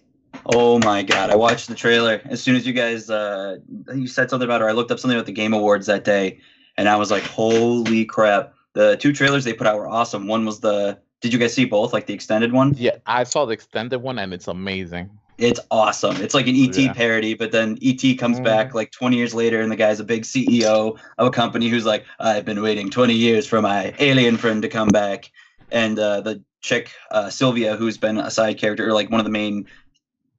[0.47, 1.29] oh my god!
[1.29, 3.57] I watched the trailer as soon as you guys uh,
[3.93, 4.65] you said something about it.
[4.65, 6.39] Or I looked up something about the Game Awards that day,
[6.77, 10.27] and I was like, "Holy crap!" The two trailers they put out were awesome.
[10.27, 10.99] One was the.
[11.23, 11.93] Did you guys see both?
[11.93, 12.73] Like the extended one?
[12.77, 15.09] Yeah, I saw the extended one and it's amazing.
[15.37, 16.17] It's awesome.
[16.17, 16.91] It's like an ET Yeah.
[16.91, 18.43] parody, but then ET comes Mm.
[18.43, 21.85] back like 20 years later, and the guy's a big CEO of a company who's
[21.85, 25.31] like, I've been waiting 20 years for my alien friend to come back.
[25.71, 29.25] And uh, the chick, uh, Sylvia, who's been a side character, or like one of
[29.25, 29.65] the main,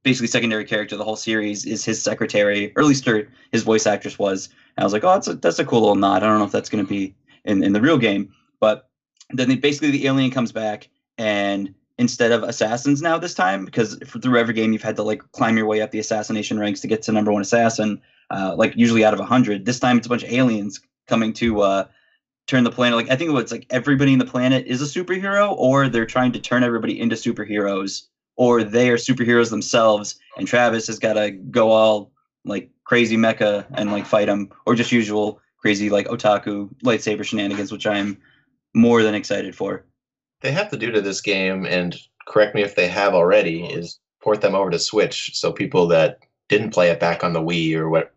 [0.03, 3.63] basically secondary character of the whole series, is his secretary, or at least her, his
[3.63, 4.49] voice actress was.
[4.77, 6.21] And I was like, oh, that's a, that's a cool little nod.
[6.21, 8.31] I don't know if that's going to be in, in the real game.
[8.59, 8.87] But
[9.31, 13.97] then they, basically the alien comes back, and instead of assassins now this time because
[14.05, 16.81] for, through every game you've had to like climb your way up the assassination ranks
[16.81, 20.05] to get to number one assassin uh, like usually out of 100 this time it's
[20.05, 21.85] a bunch of aliens coming to uh,
[22.47, 22.97] turn the planet.
[22.97, 26.31] Like i think it's like everybody in the planet is a superhero or they're trying
[26.33, 31.31] to turn everybody into superheroes or they are superheroes themselves and travis has got to
[31.31, 32.11] go all
[32.43, 37.71] like crazy mecha and like fight them or just usual crazy like otaku lightsaber shenanigans
[37.71, 38.17] which i'm
[38.75, 39.83] more than excited for
[40.45, 43.99] they have to do to this game, and correct me if they have already, is
[44.21, 47.75] port them over to Switch so people that didn't play it back on the Wii
[47.75, 48.13] or what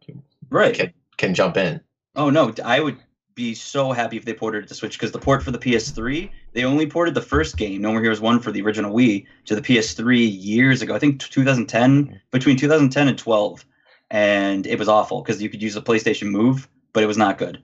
[0.50, 1.80] right can, can jump in.
[2.16, 2.98] Oh no, I would
[3.34, 6.30] be so happy if they ported it to Switch because the port for the PS3,
[6.52, 9.54] they only ported the first game, No More Heroes 1 for the original Wii, to
[9.54, 10.94] the PS3 years ago.
[10.94, 12.14] I think 2010, mm-hmm.
[12.30, 13.64] between 2010 and 12.
[14.10, 17.38] And it was awful because you could use the PlayStation Move, but it was not
[17.38, 17.62] good.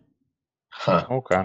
[0.71, 1.07] Huh.
[1.11, 1.45] Okay.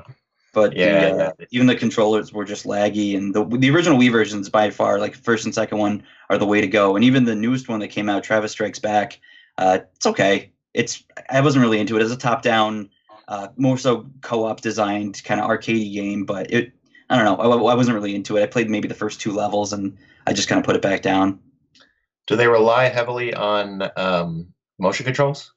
[0.54, 4.12] But Yeah, the, uh, even the controllers were just laggy, and the the original Wii
[4.12, 6.96] versions by far, like first and second one, are the way to go.
[6.96, 9.20] And even the newest one that came out, Travis Strikes Back,
[9.58, 10.52] uh, it's okay.
[10.74, 12.90] It's I wasn't really into it as a top down,
[13.28, 16.74] uh, more so co op designed kind of arcadey game, but it
[17.10, 17.36] I don't know.
[17.38, 18.44] I, I wasn't really into it.
[18.44, 21.02] I played maybe the first two levels, and I just kind of put it back
[21.02, 21.40] down.
[22.28, 25.54] Do they rely heavily on um, motion controls?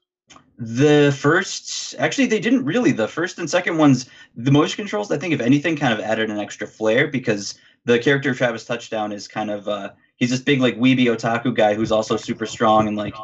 [0.59, 2.93] The first, actually, they didn't really.
[2.93, 6.31] The first and second ones, the motion controls, I think, if anything, kind of added
[6.31, 10.41] an extra flair because the character of Travis Touchdown is kind of, uh, he's this
[10.41, 13.15] big, like, weeby otaku guy who's also super strong and, like,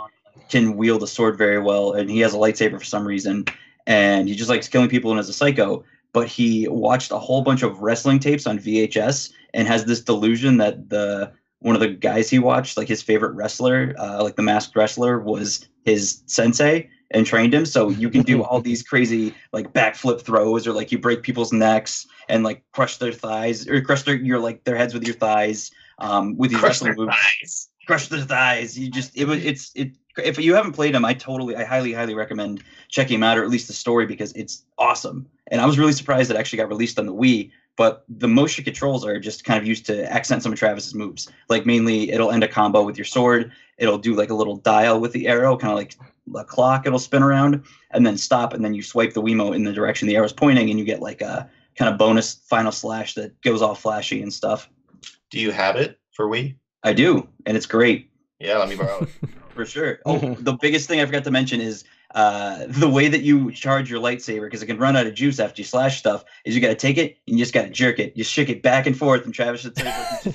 [0.48, 1.92] can wield a sword very well.
[1.92, 3.44] And he has a lightsaber for some reason.
[3.86, 5.84] And he just likes killing people and is a psycho.
[6.12, 10.56] But he watched a whole bunch of wrestling tapes on VHS and has this delusion
[10.56, 14.42] that the one of the guys he watched, like his favorite wrestler, uh, like the
[14.42, 17.66] masked wrestler, was his sensei and trained him.
[17.66, 21.52] So you can do all these crazy like backflip throws, or like you break people's
[21.52, 25.16] necks and like crush their thighs, or crush their your like their heads with your
[25.16, 25.70] thighs.
[26.00, 27.68] Um, with these Crush wrestling their moves, thighs.
[27.86, 28.78] crush their thighs.
[28.78, 29.92] You just it was it's it.
[30.16, 33.44] If you haven't played him, I totally, I highly, highly recommend checking him out, or
[33.44, 35.28] at least the story, because it's awesome.
[35.46, 37.52] And I was really surprised it actually got released on the Wii.
[37.76, 41.30] But the motion controls are just kind of used to accent some of Travis's moves.
[41.48, 43.52] Like mainly, it'll end a combo with your sword.
[43.78, 45.94] It'll do like a little dial with the arrow, kind of like
[46.36, 46.86] a clock.
[46.86, 50.08] It'll spin around and then stop, and then you swipe the Wiimote in the direction
[50.08, 53.62] the arrow's pointing, and you get like a kind of bonus final slash that goes
[53.62, 54.68] all flashy and stuff.
[55.30, 56.56] Do you have it for Wii?
[56.82, 59.08] I do, and it's great Yeah, let me borrow it.
[59.54, 60.00] for sure.
[60.06, 63.90] Oh, the biggest thing I forgot to mention is uh, the way that you charge
[63.90, 66.24] your lightsaber because it can run out of juice after you slash stuff.
[66.44, 68.16] Is you got to take it and you just got to jerk it.
[68.16, 69.76] You shake it back and forth, and Travis should
[70.24, 70.34] say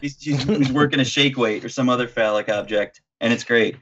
[0.00, 3.76] he's, he's, he's working a shake weight or some other phallic object, and it's great.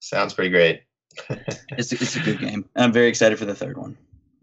[0.00, 0.82] Sounds pretty great.
[1.78, 2.64] It's a, it's a good game.
[2.76, 3.96] I'm very excited for the third one.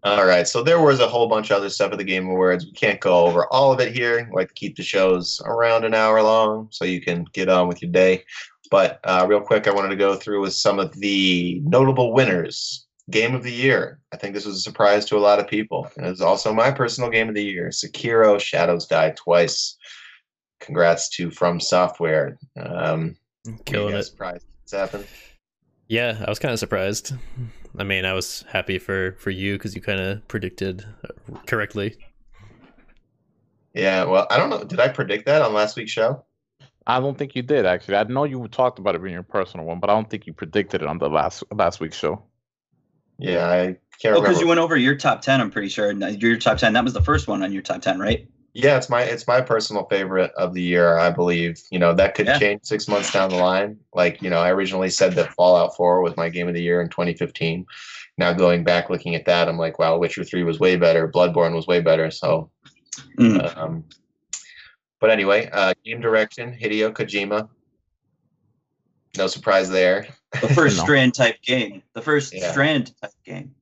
[0.04, 2.64] All right, so there was a whole bunch of other stuff at the Game Awards.
[2.64, 4.26] We can't go over all of it here.
[4.30, 7.68] We like to keep the shows around an hour long so you can get on
[7.68, 8.24] with your day.
[8.70, 12.86] But uh, real quick, I wanted to go through with some of the notable winners.
[13.10, 14.00] Game of the year.
[14.12, 15.90] I think this was a surprise to a lot of people.
[15.96, 17.70] And it was also my personal game of the year.
[17.70, 19.76] Sekiro: Shadows Die Twice.
[20.60, 22.38] Congrats to From Software.
[22.60, 23.16] Um,
[23.64, 23.98] Killing you it.
[23.98, 25.06] guys Surprised it's happened.
[25.88, 27.14] Yeah, I was kind of surprised.
[27.78, 31.96] I mean, I was happy for for you because you kind of predicted uh, correctly.
[33.74, 34.64] Yeah, well, I don't know.
[34.64, 36.24] Did I predict that on last week's show?
[36.86, 37.96] I don't think you did actually.
[37.96, 40.32] I know you talked about it in your personal one, but I don't think you
[40.32, 42.22] predicted it on the last last week's show.
[43.18, 45.40] Yeah, I can't Oh, because you went over your top ten.
[45.40, 46.74] I'm pretty sure your top ten.
[46.74, 48.28] That was the first one on your top ten, right?
[48.54, 50.98] Yeah, it's my it's my personal favorite of the year.
[50.98, 52.38] I believe you know that could Yeah.
[52.38, 53.78] change six months down the line.
[53.94, 56.80] Like you know, I originally said that Fallout Four was my game of the year
[56.80, 57.66] in 2015.
[58.16, 61.06] Now going back looking at that, I'm like, wow, Witcher Three was way better.
[61.08, 62.10] Bloodborne was way better.
[62.10, 62.50] So,
[63.16, 63.56] Mm.
[63.56, 63.84] um,
[64.98, 67.48] but anyway, uh, game direction Hideo Kojima.
[69.16, 70.08] No surprise there.
[70.40, 70.82] The first No.
[70.84, 71.82] Strand type game.
[71.94, 72.50] The first Yeah.
[72.50, 73.54] Strand type game.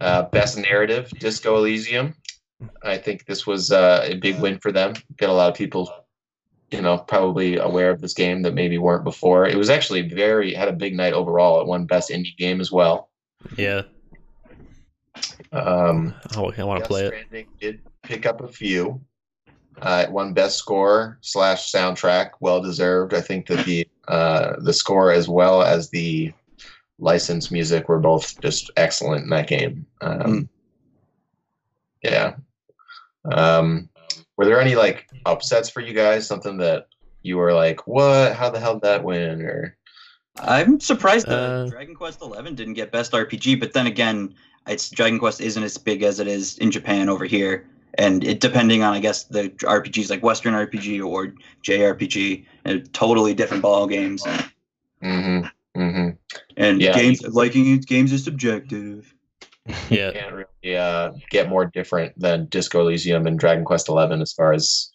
[0.00, 2.14] Uh, best narrative, Disco Elysium.
[2.82, 4.94] I think this was uh, a big win for them.
[5.16, 5.92] Get a lot of people,
[6.70, 9.46] you know, probably aware of this game that maybe weren't before.
[9.46, 11.60] It was actually very had a big night overall.
[11.60, 13.10] It won best indie game as well.
[13.56, 13.82] Yeah,
[15.52, 17.08] Um, oh, I want Death to play it.
[17.08, 19.00] Stranding did pick up a few.
[19.80, 23.14] Uh, it won best score slash soundtrack, well deserved.
[23.14, 26.32] I think that the uh, the score as well as the
[26.98, 29.86] licensed music were both just excellent in that game.
[30.00, 30.48] Um, Mm.
[32.02, 32.34] Yeah.
[33.30, 33.88] Um,
[34.36, 36.26] were there any like upsets for you guys?
[36.26, 36.86] Something that
[37.22, 38.34] you were like, "What?
[38.34, 39.76] How the hell did that win?" Or
[40.38, 44.34] I'm surprised that Uh, Dragon Quest Eleven didn't get best RPG, but then again,
[44.66, 48.40] it's Dragon Quest isn't as big as it is in Japan over here, and it
[48.40, 53.86] depending on I guess the RPGs like Western RPG or JRPG, and totally different ball
[53.86, 54.24] games.
[54.24, 55.46] mm-hmm,
[55.80, 56.10] mm-hmm.
[56.56, 56.94] And Yeah.
[56.94, 59.14] games liking games is subjective.
[59.88, 64.32] Yeah, can't really uh, get more different than Disco Elysium and Dragon Quest Eleven as
[64.32, 64.90] far as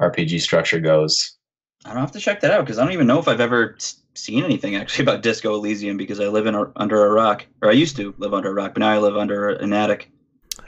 [0.00, 1.36] RPG structure goes.
[1.84, 3.76] I don't have to check that out because I don't even know if I've ever
[4.14, 7.68] seen anything actually about Disco Elysium because I live in a, under a rock, or
[7.68, 10.10] I used to live under a rock, but now I live under an attic.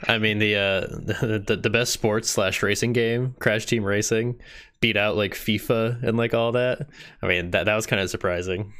[0.07, 0.81] I mean the uh
[1.47, 4.39] the, the best sports slash racing game, Crash Team Racing,
[4.79, 6.87] beat out like FIFA and like all that.
[7.21, 8.73] I mean that that was kind of surprising.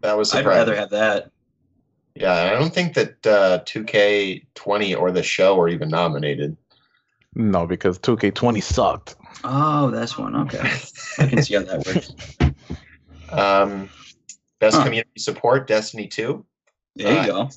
[0.00, 1.30] That was I'd rather have that.
[2.16, 6.56] Yeah, I don't think that uh, 2K20 or the show were even nominated.
[7.34, 9.16] No, because 2K20 sucked.
[9.44, 10.34] Oh, that's one.
[10.34, 10.60] Okay,
[11.18, 12.12] I can see how that works.
[13.28, 13.90] Um,
[14.60, 14.84] best Huh.
[14.84, 16.44] community support, Destiny 2.
[16.94, 17.48] There you go.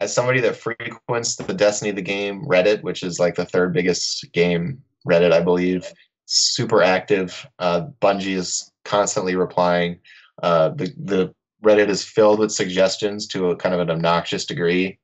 [0.00, 4.32] As somebody that frequents the Destiny the game Reddit, which is like the third biggest
[4.32, 5.90] game Reddit, I believe,
[6.26, 7.46] super active.
[7.60, 10.00] Uh, Bungie is constantly replying.
[10.42, 14.98] Uh, the the Reddit is filled with suggestions to a kind of an obnoxious degree.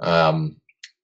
[0.00, 0.56] Um,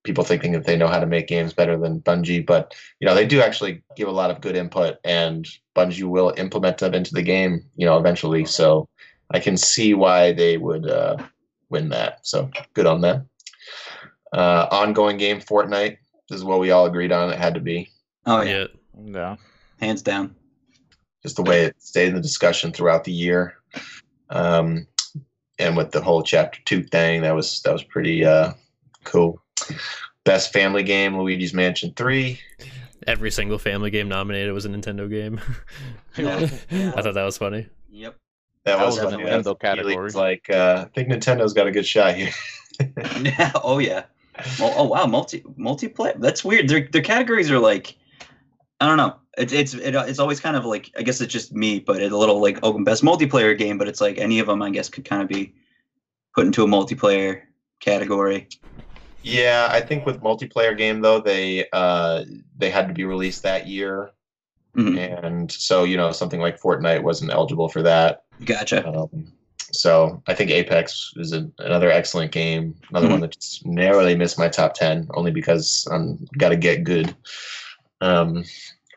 [0.03, 3.15] people thinking that they know how to make games better than Bungie, but you know
[3.15, 5.47] they do actually give a lot of good input, and
[5.77, 8.45] Bungie will implement them into the game, you know, eventually.
[8.45, 8.89] So
[9.31, 11.17] I can see why they would uh,
[11.69, 12.27] win that.
[12.27, 13.29] So good on them.
[14.33, 15.99] Uh, ongoing game Fortnite
[16.31, 17.31] this is what we all agreed on.
[17.31, 17.91] It had to be
[18.25, 19.13] Oh yeah, Yeah.
[19.13, 19.37] Yeah.
[19.81, 20.35] hands down.
[21.23, 23.57] just the way it stayed in the discussion throughout the year.
[24.31, 24.87] Um,
[25.61, 28.53] and with the whole chapter two thing, that was that was pretty uh,
[29.05, 29.41] cool.
[30.25, 32.41] Best family game, Luigi's Mansion Three.
[33.07, 35.41] Every single family game nominated was a Nintendo game.
[36.17, 36.39] Yeah.
[36.39, 37.69] I thought that was funny.
[37.89, 38.17] Yep.
[38.65, 39.25] That, That was, was a funny.
[39.25, 40.07] Nintendo That category.
[40.07, 42.33] It's like uh, I think Nintendo's got a good shot here.
[43.63, 44.05] oh yeah.
[44.59, 46.19] Oh, oh wow, multi multiplayer.
[46.21, 46.69] That's weird.
[46.69, 47.97] Their their categories are like,
[48.81, 49.17] I don't know.
[49.37, 52.13] It's it's it, it's always kind of like I guess it's just me, but it's
[52.13, 54.89] a little like oh best multiplayer game, but it's like any of them I guess
[54.89, 55.55] could kind of be
[56.35, 57.43] put into a multiplayer
[57.81, 58.49] category.
[59.23, 62.25] Yeah, I think with multiplayer game though, they uh,
[62.57, 64.13] they had to be released that year,
[64.77, 64.97] Mhm.
[64.99, 68.23] and so you know something like Fortnite wasn't eligible for that.
[68.45, 68.87] Gotcha.
[68.89, 69.33] Um,
[69.73, 72.75] so I think Apex is an, another excellent game.
[72.91, 73.11] Another Mhm.
[73.11, 77.15] one that just narrowly missed my top ten, only because I'm got to get good.
[78.01, 78.45] Um,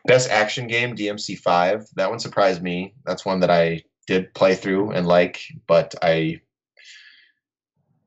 [0.06, 1.86] best action game DMC five.
[1.96, 2.94] That one surprised me.
[3.04, 6.40] That's one that I did play through and like, but I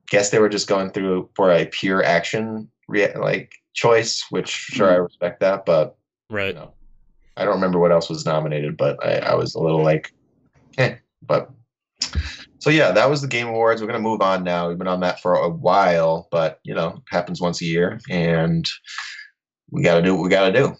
[0.10, 4.92] guess they were just going through for a pure action rea- like choice, which sure
[4.92, 5.98] I respect that, but
[6.30, 6.56] you Right.
[6.56, 6.74] know,
[7.36, 10.12] I don't remember what else was nominated, but I, I was a little like,
[10.78, 10.96] eh.
[11.22, 11.52] But
[12.60, 13.82] so yeah, that was the Game Awards.
[13.82, 14.70] We're gonna move on now.
[14.70, 18.00] We've been on that for a while, but you know, it happens once a year,
[18.10, 18.68] and
[19.72, 20.76] we gotta do what we gotta do.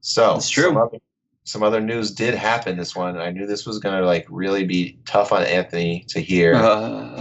[0.00, 0.64] So It's true.
[0.64, 0.98] Some other,
[1.44, 3.16] some other news did happen this one.
[3.18, 6.54] I knew this was gonna like really be tough on Anthony to hear.
[6.54, 7.18] Uh,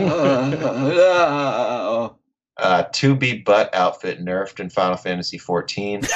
[2.57, 6.01] Uh, 2B butt outfit nerfed in Final Fantasy 14.
[6.01, 6.09] Wait,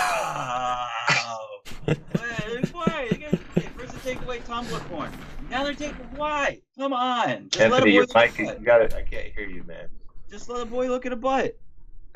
[2.71, 3.09] why?
[3.11, 3.37] You
[3.77, 5.11] First they take away Tumblr porn.
[5.51, 6.61] Now they're taking why?
[6.79, 7.49] Come on.
[7.49, 8.93] Just let a Anthony, boy your look mic, a you got it.
[8.93, 9.87] I can't hear you, man.
[10.31, 11.59] Just let a boy look at a butt.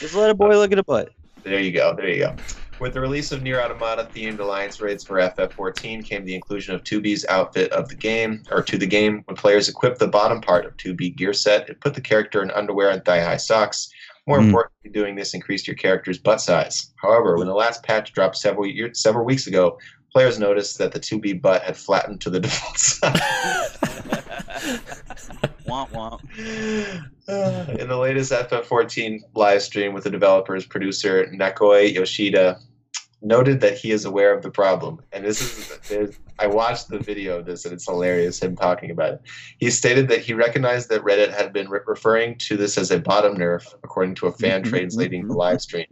[0.00, 1.10] Just let a boy look at a butt.
[1.42, 1.94] There you go.
[1.94, 2.36] There you go.
[2.82, 6.82] With the release of NieR Automata themed alliance raids for FF14 came the inclusion of
[6.82, 9.22] 2B's outfit of the game, or to the game.
[9.26, 12.50] When players equipped the bottom part of 2B gear set, it put the character in
[12.50, 13.88] underwear and thigh high socks.
[14.26, 14.46] More Hmm.
[14.46, 16.92] importantly, doing this increased your character's butt size.
[17.00, 19.78] However, when the last patch dropped several years, several weeks ago,
[20.12, 23.20] players noticed that the 2B butt had flattened to the default size.
[25.68, 26.20] Womp womp.
[27.28, 32.58] Uh, in the latest FF14 live stream with the developers, producer Naoki Yoshida
[33.22, 35.00] noted that he is aware of the problem.
[35.12, 39.14] And this is, I watched the video of this and it's hilarious him talking about
[39.14, 39.22] it.
[39.58, 42.98] He stated that he recognized that Reddit had been re- referring to this as a
[42.98, 45.38] bottom nerf, according to a fan mm-hmm, translating the mm-hmm.
[45.38, 45.86] live stream.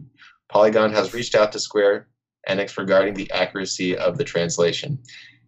[0.49, 2.09] Polygon has reached out to Square
[2.49, 4.99] Enix regarding the accuracy of the translation.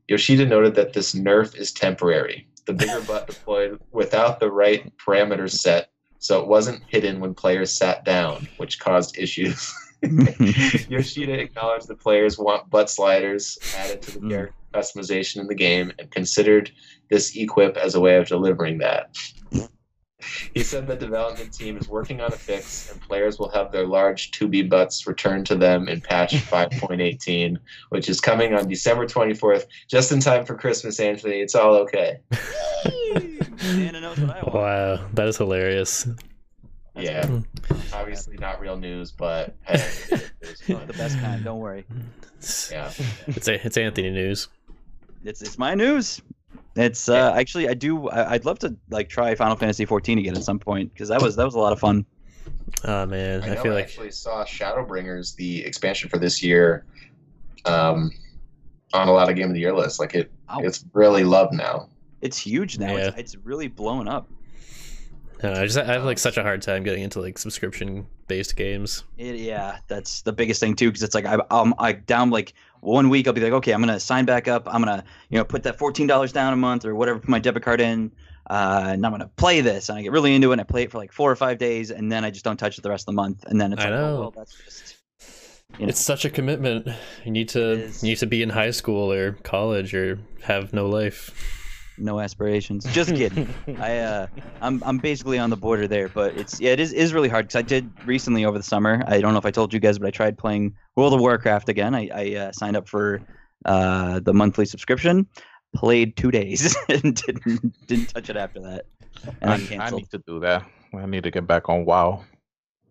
[0.08, 2.46] Yoshida noted that this nerf is temporary.
[2.66, 7.72] The bigger butt deployed without the right parameters set, so it wasn't hidden when players
[7.72, 9.72] sat down, which caused issues.
[10.88, 14.30] Yoshida acknowledged the players want butt sliders added to the Mm.
[14.30, 16.70] character customization in the game and considered
[17.10, 19.14] this equip as a way of delivering that.
[20.54, 23.86] He said the development team is working on a fix and players will have their
[23.86, 27.58] large 2B butts returned to them in patch 5.18,
[27.90, 31.40] which is coming on December 24th, just in time for Christmas, Anthony.
[31.40, 32.18] It's all okay.
[33.62, 34.54] Anna knows what I want.
[34.54, 36.06] Wow, that is hilarious.
[36.94, 37.40] Yeah,
[37.92, 39.74] obviously not real news, but hey,
[40.10, 41.42] it is Oh, the best kind.
[41.42, 41.86] Don't worry.
[42.70, 42.90] yeah.
[43.26, 44.48] It's a, it's Anthony news.
[45.24, 46.20] It's it's my news.
[46.76, 50.36] It's uh actually I do I, I'd love to like try Final Fantasy 14 again
[50.36, 52.04] at some point because that was that was a lot of fun.
[52.84, 56.42] Oh man, I, I, know feel I like actually saw Shadowbringers, the expansion for this
[56.42, 56.84] year,
[57.64, 58.10] um,
[58.92, 59.98] on a lot of Game of the Year lists.
[60.00, 60.60] Like it, Ow.
[60.60, 61.88] it's really loved now.
[62.20, 62.96] It's huge now.
[62.96, 63.20] It's, Yeah.
[63.20, 64.28] it's really blowing up.
[65.42, 68.06] I, know, I just I have like such a hard time getting into like subscription
[68.28, 69.04] based games.
[69.18, 72.54] It, yeah, that's the biggest thing too because it's like I um I down like
[72.80, 75.44] one week I'll be like okay I'm gonna sign back up I'm gonna you know
[75.44, 78.10] put that fourteen dollars down a month or whatever put my debit card in
[78.50, 80.82] uh, and I'm gonna play this, and I get really into it, and I play
[80.82, 82.90] it for like four or five days, and then I just don't touch it the
[82.90, 84.16] rest of the month, and then it's I like, know.
[84.16, 84.96] oh, well, that's just.
[85.78, 86.86] You know, It's such a commitment.
[87.24, 90.86] You need to you need to be in high school or college or have no
[90.86, 91.61] life.
[91.98, 92.84] No aspirations.
[92.92, 93.52] Just kidding.
[93.78, 94.26] I uh,
[94.60, 97.46] I'm I'm basically on the border there, but it's yeah, it is is really hard
[97.46, 99.02] because I did recently over the summer.
[99.06, 101.68] I don't know if I told you guys, but I tried playing World of Warcraft
[101.68, 101.94] again.
[101.94, 103.20] I I uh, signed up for
[103.64, 105.26] uh the monthly subscription,
[105.74, 108.86] played two days and didn't didn't touch it after that,
[109.40, 110.02] and I, I canceled.
[110.02, 110.64] need to do that.
[110.94, 112.24] I need to get back on WoW.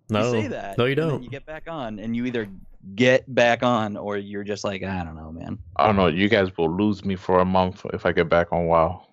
[0.10, 0.78] No, you say that.
[0.78, 1.24] no, you and then don't.
[1.24, 2.48] You get back on, and you either
[2.96, 5.58] get back on or you're just like, I don't know, man.
[5.76, 6.08] I don't know.
[6.08, 9.06] You guys will lose me for a month if I get back on WoW.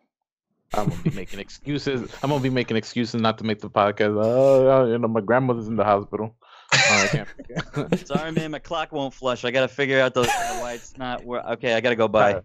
[0.75, 2.13] I'm gonna be making excuses.
[2.23, 4.23] I'm gonna be making excuses not to make the podcast.
[4.23, 6.37] Oh, oh you know, my grandmother's in the hospital.
[6.75, 8.07] Oh, I can't.
[8.07, 9.45] Sorry, man, my clock won't flush.
[9.45, 10.27] I gotta figure out the
[10.61, 11.25] why it's not.
[11.25, 12.43] Where, okay, I gotta go by.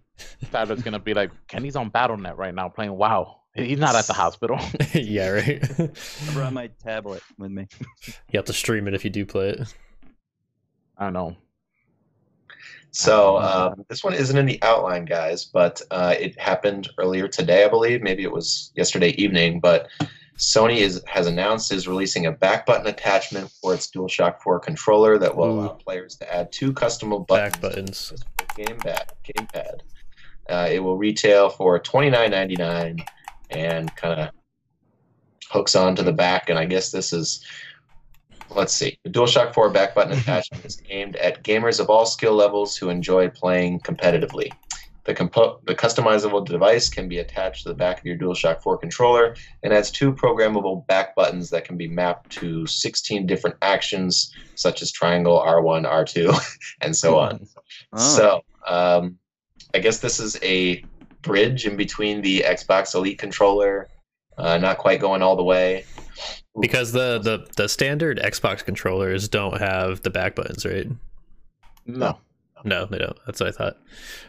[0.52, 3.40] Tyler's gonna be like, Kenny's on Battle.net right now playing WoW.
[3.56, 4.60] He's not at the hospital.
[4.94, 5.80] yeah, right.
[5.80, 7.68] I brought my tablet with me.
[8.08, 9.74] you have to stream it if you do play it.
[10.98, 11.36] I know.
[12.92, 17.66] So um, this one isn't in the outline, guys, but uh, it happened earlier today,
[17.66, 18.04] I believe.
[18.04, 19.60] Maybe it was yesterday evening.
[19.60, 19.88] But
[20.38, 25.18] Sony is has announced is releasing a back button attachment for its DualShock 4 controller
[25.18, 28.10] that will allow players to add two customable buttons Back buttons.
[28.10, 29.10] to the gamepad.
[29.26, 29.80] Gamepad.
[30.48, 33.04] Uh, it will retail for twenty nine ninety nine,
[33.50, 34.30] and kind of
[35.50, 36.50] hooks onto the back.
[36.50, 37.44] And I guess this is
[38.56, 38.98] let's see.
[39.04, 42.90] The DualShock 4 back button attachment is aimed at gamers of all skill levels who
[42.90, 44.52] enjoy playing competitively.
[45.06, 48.78] The, compo- the customizable device can be attached to the back of your DualShock 4
[48.78, 54.34] controller and has two programmable back buttons that can be mapped to 16 different actions,
[54.56, 56.34] such as triangle, R1, R2,
[56.82, 57.46] and so on.
[57.92, 59.18] Oh, So, um,
[59.74, 60.84] I guess this is a
[61.22, 63.90] bridge in between the Xbox Elite controller,
[64.38, 65.86] uh, not quite going all the way.
[66.60, 70.88] Because the, the the standard Xbox controllers don't have the back buttons, right?
[71.86, 72.20] No.
[72.64, 73.18] No, they don't.
[73.26, 73.78] That's what I thought.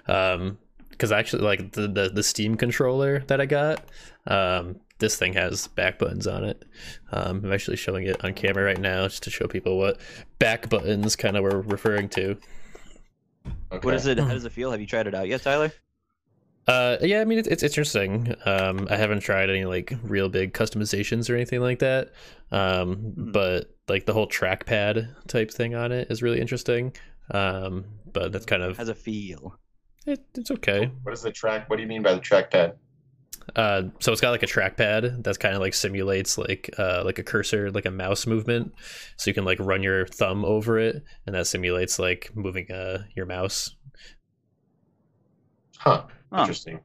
[0.06, 0.58] Um,
[0.90, 3.84] because actually, like the, the the Steam controller that I got,
[4.26, 6.64] um, this thing has back buttons on it.
[7.12, 9.98] Um, I'm actually showing it on camera right now just to show people what
[10.38, 12.36] back buttons kind of were referring to.
[13.72, 13.84] Okay.
[13.84, 14.18] What is it?
[14.18, 14.70] How does it feel?
[14.70, 15.72] Have you tried it out yet, Tyler?
[16.66, 18.34] Uh, yeah, I mean it's it's interesting.
[18.46, 22.12] Um, I haven't tried any like real big customizations or anything like that.
[22.50, 23.32] Um, Mhm.
[23.32, 26.96] but like the whole trackpad type thing on it is really interesting.
[27.30, 29.58] Um, but that's kind of How's a feel?
[30.06, 30.90] it, it's okay.
[31.02, 31.70] What is the track?
[31.70, 32.76] What do you mean by the trackpad?
[33.56, 37.18] Uh, so it's got like a trackpad that's kind of like simulates like uh like
[37.18, 38.74] a cursor, like a mouse movement.
[39.16, 43.04] So you can like run your thumb over it, and that simulates like moving uh
[43.14, 43.74] your mouse.
[45.78, 46.06] Huh.
[46.34, 46.40] Oh.
[46.40, 46.80] Interesting.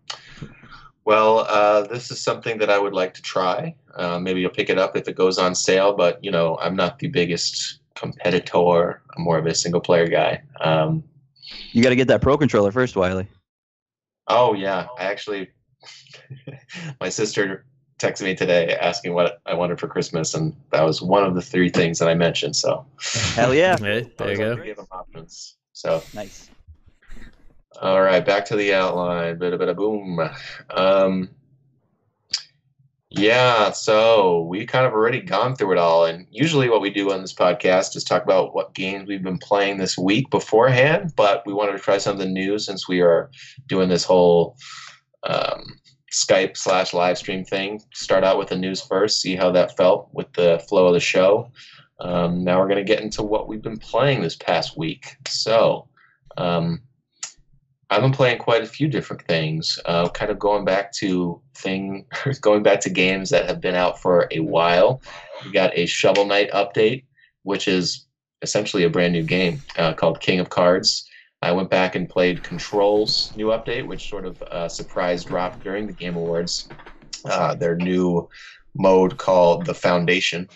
[1.06, 3.76] Well, uh, this is something that I would like to try.
[3.95, 6.76] Uh, maybe you'll pick it up if it goes on sale, but you know, I'm
[6.76, 9.02] not the biggest competitor.
[9.18, 10.43] I'm more of a single player guy.
[10.62, 11.04] Um,
[11.72, 13.28] You got to get that pro controller first, Wiley.
[14.28, 15.50] oh yeah, I actually,
[17.02, 17.66] my sister
[17.97, 21.41] texted me today asking what I wanted for Christmas, and that was one of the
[21.41, 22.56] three things that I mentioned.
[22.56, 22.86] So
[23.34, 23.78] Hell yeah!
[23.80, 24.64] Hey, there you go.
[24.64, 25.56] give them options.
[25.74, 26.52] So Nice.
[27.82, 29.39] All right, back to the outline.
[29.39, 30.19] Bada bada boom.
[30.69, 31.30] Um,
[33.09, 37.13] yeah, so we kind of already gone through it all, and usually what we do
[37.13, 41.13] on this podcast is talk about what games we've been playing this week beforehand.
[41.15, 43.32] But we wanted to try something new since we are
[43.67, 44.57] doing this whole
[45.23, 45.80] um,
[46.11, 47.82] Skype slash live stream thing.
[47.93, 50.99] Start out with the news first, see how that felt with the flow of the
[50.99, 51.49] show.
[52.01, 55.15] Um, now we're going to get into what we've been playing this past week.
[55.30, 55.88] So.
[56.38, 56.82] Um,
[57.91, 59.79] I've been playing quite a few different things.
[59.85, 62.05] Uh, kind of going back to thing,
[62.41, 65.01] going back to games that have been out for a while.
[65.43, 67.05] We got a Shovel Knight update,
[67.43, 68.05] which is
[68.41, 71.07] essentially a brand new game uh, called King of Cards.
[71.41, 75.87] I went back and played Control's new update, which sort of uh, surprise dropped during
[75.87, 76.67] the Game Awards.
[77.25, 78.27] Uh, their new
[78.75, 80.47] mode called the Foundation,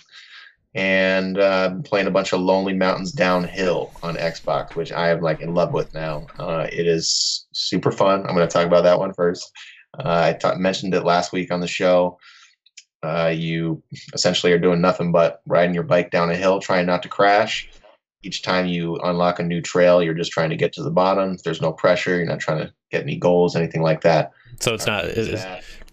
[0.76, 5.42] and uh, playing a bunch of Lonely Mountains Downhill on Xbox, which I am like
[5.42, 6.26] in love with now.
[6.40, 8.22] Uh, it is super fun.
[8.22, 9.52] I'm going to talk about that one first.
[9.98, 12.18] Uh, I ta- mentioned it last week on the show.
[13.04, 17.04] Uh, you essentially are doing nothing but riding your bike down a hill, trying not
[17.04, 17.70] to crash.
[18.24, 21.38] Each time you unlock a new trail, you're just trying to get to the bottom.
[21.44, 22.16] There's no pressure.
[22.16, 24.32] You're not trying to get any goals, anything like that.
[24.60, 25.06] So it's not.
[25.06, 25.46] Is, is-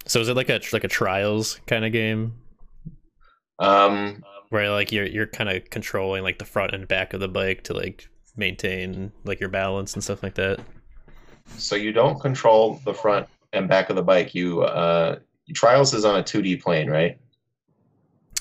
[0.07, 2.33] so is it like a like a trials kind of game
[3.59, 7.27] Um, where like you're you're kind of controlling like the front and back of the
[7.27, 10.59] bike to like maintain like your balance and stuff like that?
[11.57, 14.35] So you don't control the front and back of the bike.
[14.35, 15.19] You uh,
[15.53, 17.17] Trials is on a 2D plane, right?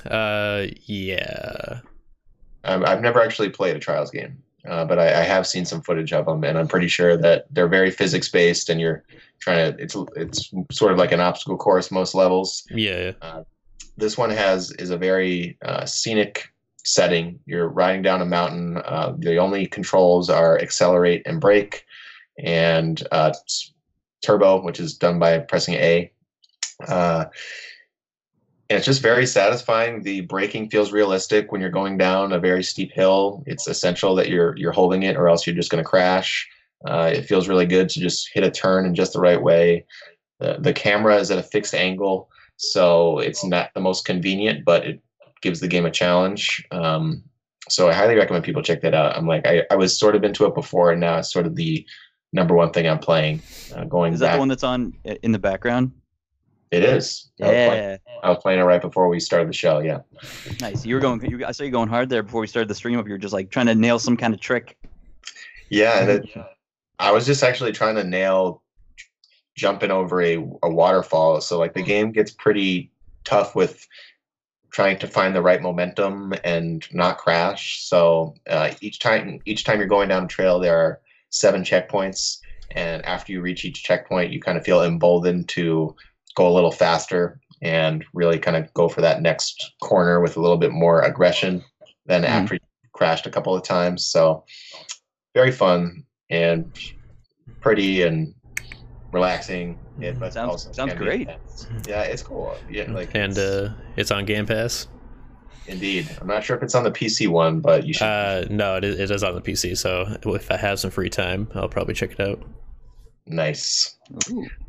[0.05, 1.81] Uh, yeah.
[2.65, 5.81] Um, I've never actually played a Trials game, uh, but I, I have seen some
[5.81, 9.05] footage of them, and I'm pretty sure that they're very physics based, and you're
[9.39, 9.83] trying to.
[9.83, 12.67] It's it's sort of like an obstacle course most levels.
[12.71, 13.13] Yeah.
[14.01, 16.51] This one has is a very uh, scenic
[16.84, 17.38] setting.
[17.44, 18.78] You're riding down a mountain.
[18.78, 21.84] Uh, the only controls are accelerate and brake,
[22.42, 23.32] and uh,
[24.22, 26.11] turbo, which is done by pressing A.
[26.88, 27.26] Uh,
[28.70, 30.03] and it's just very satisfying.
[30.03, 33.42] The braking feels realistic when you're going down a very steep hill.
[33.46, 36.48] It's essential that you're you're holding it, or else you're just going to crash.
[36.86, 39.84] Uh, it feels really good to just hit a turn in just the right way.
[40.38, 42.30] The, the camera is at a fixed angle,
[42.61, 45.03] so it's not the most convenient, but it
[45.41, 46.63] gives the game a challenge.
[46.71, 47.25] Um,
[47.71, 49.17] so I highly recommend people check that out.
[49.17, 51.57] I'm like, I, I was sort of into it before, and now it's sort of
[51.57, 51.87] the
[52.35, 53.41] number one thing I'm playing.
[53.75, 54.93] Uh, going Is that back, the one that's on
[55.23, 55.93] in the background?
[56.71, 57.31] it is.
[57.41, 59.79] I was, playing, Yeah, I was playing it right before we started the show.
[59.79, 60.01] Yeah.
[60.61, 60.85] nice.
[60.85, 61.25] You were going.
[61.25, 62.99] You, I saw you going hard there before we started the stream.
[62.99, 64.77] Up, you were just like trying to nail some kind of trick.
[65.71, 66.29] Yeah, it,
[66.99, 68.63] I was just actually trying to nail
[69.57, 71.40] jumping over a, a waterfall.
[71.40, 72.90] So like the game gets pretty
[73.24, 73.86] tough with
[74.70, 77.82] trying to find the right momentum and not crash.
[77.82, 82.38] So uh, each time each time you're going down a trail, there are seven checkpoints,
[82.70, 85.94] and after you reach each checkpoint, you kind of feel emboldened to
[86.36, 90.40] go a little faster and really kind of go for that next corner with a
[90.40, 91.62] little bit more aggression
[92.07, 92.28] than Mhm.
[92.28, 92.61] after you
[92.92, 94.07] crashed a couple of times.
[94.07, 94.44] So
[95.34, 96.72] very fun and
[97.61, 98.34] pretty and
[99.13, 99.79] relaxing.
[100.01, 101.23] It, but Sounds- also sounds great.
[101.23, 101.67] intense.
[101.89, 102.57] Yeah, it's cool.
[102.71, 104.87] Yeah, like and it's- uh, it's on Game Pass.
[105.67, 106.09] indeed.
[106.21, 108.05] I'm not sure if it's on the PC one, but you should.
[108.05, 109.77] Uh, no, it is, it is on the PC.
[109.77, 112.43] So if I have some free time, I'll probably check it out.
[113.27, 113.97] nice.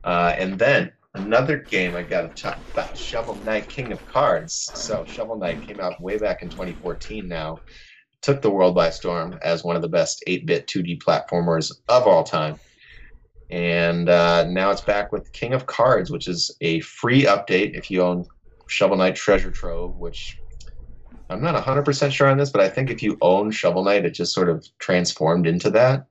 [0.04, 4.70] Uh, and then another game I got to talk about Shovel Knight King of Cards.
[4.76, 7.60] So, Shovel Knight came out way back in 2014 now.
[8.22, 12.06] Took the world by storm as one of the best 8 bit 2D platformers of
[12.06, 12.60] all time.
[13.52, 17.92] And uh, now it's back with King of Cards, which is a free update if
[17.92, 18.26] you own
[18.68, 20.38] Shovel Knight Treasure Trove, which
[21.30, 24.12] I'm not 100% sure on this, but I think if you own Shovel Knight, it
[24.12, 26.08] just sort of transformed into that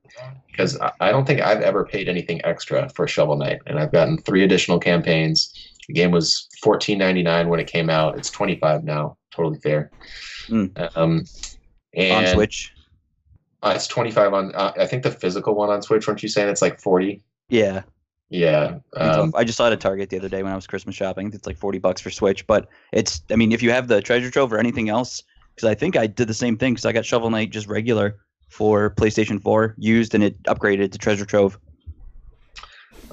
[0.51, 4.19] because I- don't think I've ever paid anything extra for Shovel Knight, and I've gotten
[4.19, 5.53] three additional campaigns.
[5.89, 8.17] The game was fourteen ninety nine when it came out.
[8.17, 9.17] It's twenty five now.
[9.35, 9.91] Totally fair.
[10.49, 10.97] Mm.
[10.97, 11.25] Um,
[11.95, 12.73] and on Switch.
[13.63, 14.55] uh, it's twenty five on.
[14.55, 16.07] Uh, I think the physical one on Switch.
[16.07, 17.23] Weren't you saying it's like forty?
[17.51, 17.83] Yeah,
[18.31, 18.79] Yeah.
[18.97, 21.31] Um, I just saw it at Target the other day when I was Christmas shopping.
[21.35, 23.23] It's like forty bucks for Switch, but it's.
[23.31, 25.23] I mean, if you have the treasure trove or anything else,
[25.55, 28.21] because I think I did the same thing because I got Shovel Knight just regular
[28.49, 31.59] for PlayStation Four used and it upgraded to treasure trove.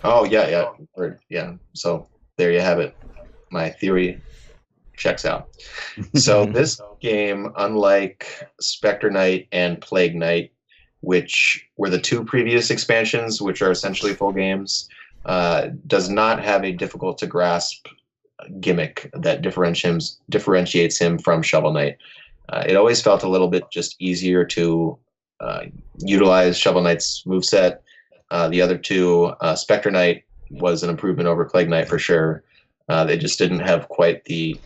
[0.04, 1.54] oh yeah, yeah, or, yeah.
[1.74, 2.08] So
[2.38, 2.96] there you have it.
[3.52, 4.22] My theory
[4.96, 5.50] checks out.
[6.16, 10.52] So this game, unlike Spectre Knight and Plague Knight,
[11.02, 14.90] which were the two previous expansions, which are essentially full games,
[15.26, 17.88] uh, does not have a difficult to grasp
[18.60, 21.98] gimmick that differentiates differentiates him from Shovel Knight.
[22.50, 24.98] Uh, it always felt a little bit just easier to
[25.40, 25.64] uh,
[26.00, 27.80] utilize Shovel Knight's moveset.
[28.32, 32.44] Uh, the other two, uh, Spectre Knight was an improvement over Plague Knight for sure.
[32.90, 34.60] Uh, they just didn't have quite the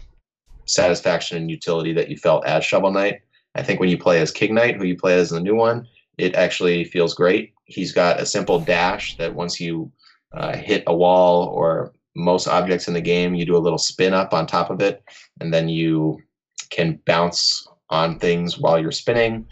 [0.66, 3.22] satisfaction and utility that you felt as Shovel Knight.
[3.56, 5.56] I think when you play as King Knight, who you play as in the new
[5.56, 5.88] one,
[6.22, 7.54] it actually feels great.
[7.66, 9.92] He's got a simple dash that once you
[10.34, 14.14] uh, hit a wall or most objects in the game, you do a little spin
[14.14, 15.04] up on top of it,
[15.40, 16.22] and then you
[16.70, 19.48] can bounce on things while you're spinning,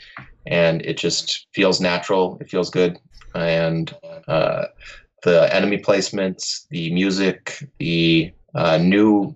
[0.45, 2.37] and it just feels natural.
[2.39, 2.99] It feels good,
[3.33, 3.93] and
[4.27, 4.65] uh,
[5.23, 9.35] the enemy placements, the music, the uh, new,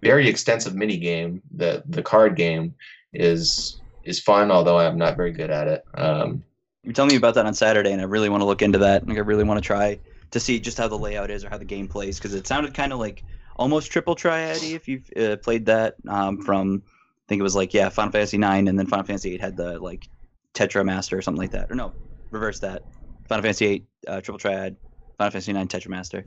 [0.00, 2.74] very extensive mini game, the the card game
[3.12, 4.50] is is fun.
[4.50, 5.84] Although I'm not very good at it.
[5.94, 6.42] Um,
[6.82, 8.78] You were telling me about that on Saturday, and I really want to look into
[8.78, 9.06] that.
[9.06, 9.98] Like, I really want to try
[10.30, 12.74] to see just how the layout is or how the game plays because it sounded
[12.74, 13.22] kind of like
[13.56, 17.72] almost triple triad if you've uh, played that um, from I think it was like
[17.72, 20.08] yeah Final Fantasy nine and then Final Fantasy eight had the like
[20.52, 21.92] Tetra Master or something like that or no
[22.32, 22.82] reverse that
[23.28, 24.76] Final Fantasy eight uh, triple triad
[25.16, 26.24] Final Fantasy nine Tetra Master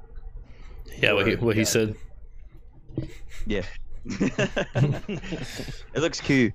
[0.98, 1.96] Yeah, what he, what he said.
[3.46, 3.62] yeah
[4.04, 6.50] it looks cool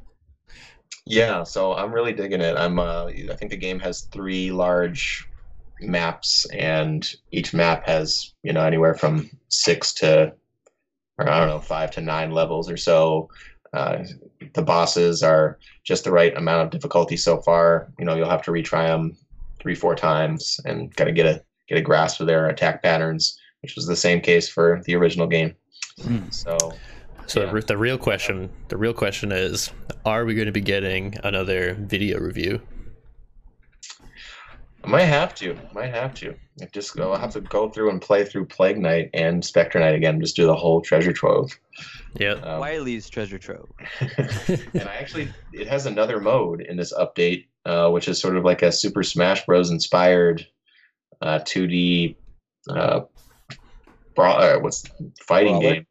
[1.06, 2.56] Yeah, so I'm really digging it.
[2.58, 5.28] I'm uh, I think the game has three large
[5.82, 10.34] maps, and each map has you know anywhere from six to
[11.18, 13.30] or I don't know five to nine levels or so.
[13.74, 14.04] Uh,
[14.54, 17.92] the bosses are just the right amount of difficulty so far.
[17.98, 19.16] You know, you'll have to retry them
[19.60, 23.40] three, four times, and kind of get a get a grasp of their attack patterns.
[23.62, 25.56] which was the same case for the original game.
[26.02, 26.30] Hmm.
[26.30, 26.58] So
[27.28, 27.54] So Yeah.
[27.54, 29.72] the, the real question, the real question is,
[30.06, 32.62] are we going to be getting another video review?
[34.84, 36.34] I might have to, might have to.
[36.60, 37.12] I just go.
[37.14, 40.20] I'll have to go through and play through Plague Knight and Spectre Knight again.
[40.20, 41.52] Just do the whole treasure trove.
[42.20, 42.32] Yeah.
[42.34, 43.70] Um, Wiley's treasure trove.
[44.00, 48.44] and I actually, it has another mode in this update, uh, which is sort of
[48.44, 49.70] like a Super Smash Bros.
[49.70, 50.48] inspired
[51.22, 52.16] uh, 2D,
[52.70, 53.02] uh,
[54.16, 54.84] bra- uh, what's
[55.22, 55.74] fighting Brawler?
[55.76, 55.86] game?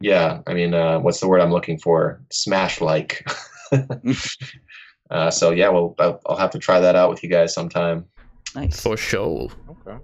[0.00, 2.20] Yeah, I mean, uh, what's the word I'm looking for?
[2.30, 3.26] Smash like.
[5.10, 8.06] uh, so yeah, well, I'll, I'll have to try that out with you guys sometime.
[8.54, 8.80] Nice.
[8.80, 9.48] For sure.
[9.68, 9.98] Okay.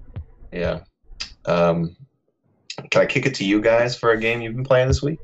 [0.53, 0.81] Yeah.
[1.47, 1.97] Um,
[2.91, 5.19] can I kick it to you guys for a game you've been playing this week?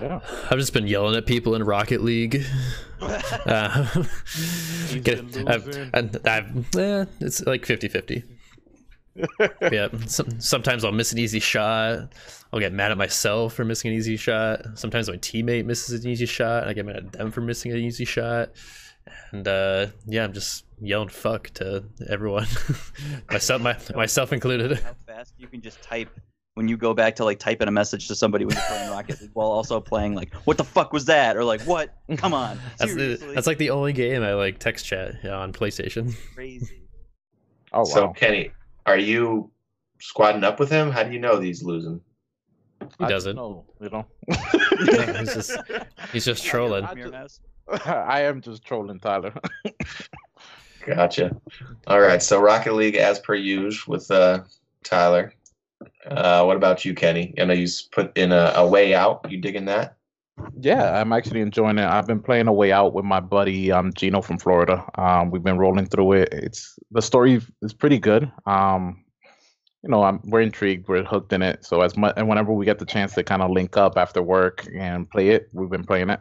[0.00, 0.20] Yeah.
[0.50, 2.44] I've just been yelling at people in Rocket League.
[2.98, 3.84] Uh,
[5.02, 5.90] get- I've, losing.
[5.92, 8.24] and I've, eh, it's like 50 50.
[9.72, 12.12] yeah, some, sometimes I'll miss an easy shot.
[12.52, 14.62] I'll get mad at myself for missing an easy shot.
[14.74, 17.72] Sometimes my teammate misses an easy shot, and I get mad at them for missing
[17.72, 18.50] an easy shot.
[19.32, 22.46] And uh, yeah, I'm just yelling "fuck" to everyone,
[23.30, 24.78] myself, my, myself included.
[24.78, 26.08] How fast you can just type
[26.54, 28.90] when you go back to like type in a message to somebody when you're playing
[28.90, 31.94] Rocket League while also playing like, "What the fuck was that?" or like, "What?
[32.16, 35.52] Come on, That's the, that's like the only game I like text chat yeah, on
[35.52, 36.14] PlayStation.
[36.34, 36.82] crazy.
[37.72, 37.84] Oh wow.
[37.84, 38.50] So Kenny,
[38.86, 39.50] are you
[40.00, 40.90] squatting up with him?
[40.90, 42.00] How do you know he's losing?
[42.98, 43.36] He I doesn't.
[43.36, 44.06] know, you know.
[44.92, 45.58] Yeah, he's just
[46.12, 46.84] he's just trolling.
[46.84, 47.40] I Mirror just-
[47.86, 49.32] I am just trolling Tyler.
[50.86, 51.34] Gotcha.
[51.86, 52.22] All right.
[52.22, 54.42] So Rocket League, as per usual, with uh,
[54.84, 55.32] Tyler.
[56.06, 57.34] Uh, what about you, Kenny?
[57.40, 59.26] I know you put in a, a way out.
[59.30, 59.95] You digging that?
[60.60, 61.84] Yeah, I'm actually enjoying it.
[61.84, 64.84] I've been playing a way out with my buddy um Gino from Florida.
[64.96, 66.28] Um, we've been rolling through it.
[66.32, 68.30] It's the story is pretty good.
[68.46, 69.04] Um,
[69.82, 70.88] you know, I'm we're intrigued.
[70.88, 71.64] We're hooked in it.
[71.64, 74.22] So as much and whenever we get the chance to kind of link up after
[74.22, 76.20] work and play it, we've been playing it.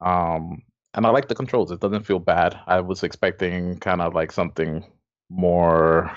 [0.00, 0.62] Um,
[0.94, 1.70] and I like the controls.
[1.70, 2.58] It doesn't feel bad.
[2.66, 4.84] I was expecting kind of like something
[5.30, 6.10] more.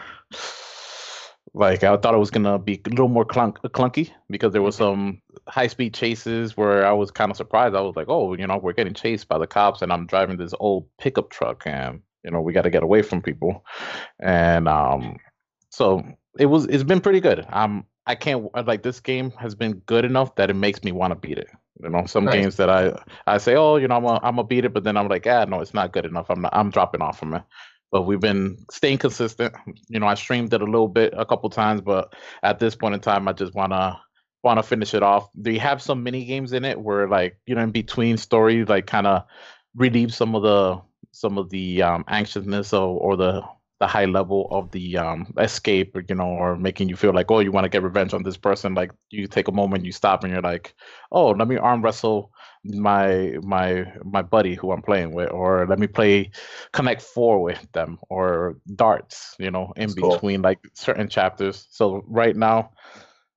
[1.53, 4.75] Like I thought it was gonna be a little more clunk, clunky because there was
[4.75, 7.75] some high speed chases where I was kind of surprised.
[7.75, 10.37] I was like, oh, you know, we're getting chased by the cops, and I'm driving
[10.37, 13.63] this old pickup truck, and you know, we got to get away from people,
[14.19, 15.17] and um,
[15.69, 16.03] so
[16.39, 16.65] it was.
[16.65, 17.45] It's been pretty good.
[17.51, 21.11] Um, I can't like this game has been good enough that it makes me want
[21.11, 21.49] to beat it.
[21.83, 22.33] You know, some Nice.
[22.33, 22.97] games that I
[23.27, 25.27] I say, oh, you know, I'm a, I'm gonna beat it, but then I'm like,
[25.27, 26.29] ah, no, it's not good enough.
[26.29, 27.43] I'm not, I'm dropping off from it.
[27.93, 29.55] But we've been staying consistent.
[29.89, 32.13] You know, I streamed it a little bit, a couple times, but
[32.43, 34.01] at this point in time, I just wanna
[34.43, 35.29] want to finish it off.
[35.35, 38.87] They have some mini games in it where, like, you know, in between stories, like,
[38.87, 39.23] kind of
[39.75, 40.81] relieve some of the
[41.11, 43.43] some of the um, anxiousness or, or the
[43.79, 47.39] the high level of the um, escape, you know, or making you feel like, oh,
[47.41, 48.75] you want to get revenge on this person.
[48.75, 50.75] Like, you take a moment, you stop, and you're like,
[51.11, 52.32] oh, let me arm wrestle
[52.63, 56.31] my my my buddy who I'm playing with, or let me play
[56.71, 60.13] Connect Four with them, or darts, you know, in That's cool.
[60.13, 61.67] between like certain chapters.
[61.69, 62.71] So right now,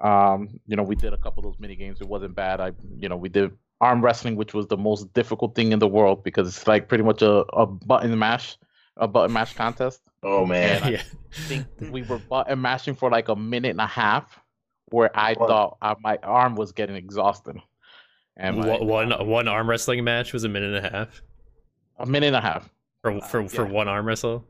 [0.01, 2.01] um, you know, we did a couple of those mini games.
[2.01, 2.61] It wasn't bad.
[2.61, 5.89] I, you know, we did arm wrestling, which was the most difficult thing in the
[5.89, 8.57] world because it's like pretty much a, a button mash,
[8.97, 10.03] a button mash contest.
[10.23, 10.83] Oh man.
[10.83, 11.03] I yeah.
[11.49, 14.39] think we were button mashing for like a minute and a half,
[14.91, 15.47] where I Wow.
[15.47, 17.57] thought uh, my arm was getting exhausted.
[18.37, 21.23] And my- One one one arm wrestling match was a minute and a half
[21.99, 22.69] a minute and a half.
[23.03, 23.73] for for, for yeah.
[23.73, 24.45] one arm wrestle.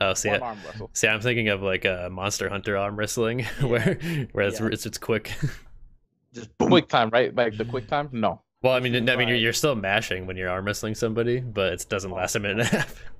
[0.00, 0.90] Oh, see, One I, arm wrestle.
[0.92, 3.98] see, I'm thinking of like a Monster Hunter arm wrestling where
[4.32, 4.66] where it's, Yeah.
[4.68, 5.32] it's it's quick.
[6.34, 6.68] Just boom.
[6.68, 7.34] Quick time, right?
[7.34, 8.08] Like the quick time?
[8.12, 8.42] No.
[8.62, 11.72] well, I mean, I mean, you're, you're still mashing when you're arm wrestling somebody, but
[11.72, 13.02] it doesn't last a minute and a half.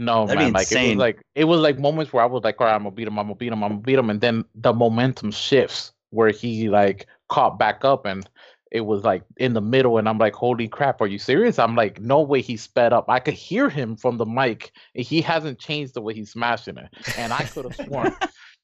[0.00, 0.52] No, That'd man.
[0.52, 2.84] Like it was like it was like moments where I was like, all right, I'm
[2.84, 5.32] gonna beat him, I'm gonna beat him, I'm gonna beat him, and then the momentum
[5.32, 8.28] shifts where he like caught back up and
[8.70, 11.58] it was like in the middle, and I'm like, holy crap, are you serious?
[11.58, 13.06] I'm like, no way he sped up.
[13.08, 14.72] I could hear him from the mic.
[14.94, 16.88] He hasn't changed the way he's smashing it.
[17.16, 18.12] And I could have sworn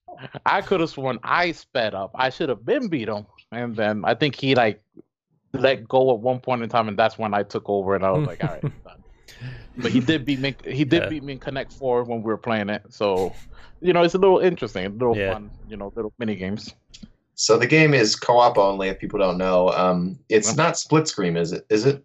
[0.46, 2.12] I could have sworn I sped up.
[2.14, 3.26] I should have been beat him.
[3.52, 4.80] And then I think he like
[5.52, 8.10] let go at one point in time, and that's when I took over, and I
[8.10, 8.64] was like, all right,
[9.76, 10.54] But he did beat me.
[10.64, 11.08] He did Yeah.
[11.08, 12.82] beat me in Connect Four when we were playing it.
[12.90, 13.32] So,
[13.80, 15.34] you know, it's a little interesting, a little Yeah.
[15.34, 15.50] fun.
[15.66, 16.74] You know, little mini games.
[17.34, 18.88] So the game is co-op only.
[18.88, 20.56] If people don't know, um, it's Yep.
[20.56, 21.66] not split screen, is it?
[21.68, 22.04] Is it?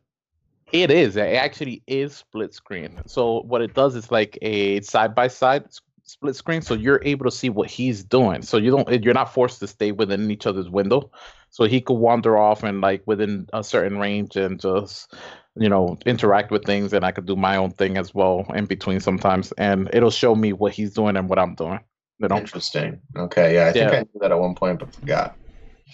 [0.72, 1.16] It is.
[1.18, 3.00] It actually is split screen.
[3.08, 5.66] So what it does is like a side by side
[6.04, 6.62] split screen.
[6.62, 8.42] So you're able to see what he's doing.
[8.42, 9.04] So you don't.
[9.04, 11.12] You're not forced to stay within each other's window.
[11.52, 15.14] So he could wander off and like within a certain range and just
[15.56, 18.66] you know interact with things, and I could do my own thing as well in
[18.66, 19.52] between sometimes.
[19.54, 21.80] And it'll show me what he's doing and what I'm doing.
[22.22, 23.02] Interesting.
[23.16, 23.98] Okay, yeah, I think Yeah.
[23.98, 25.36] I knew that at one point, but forgot.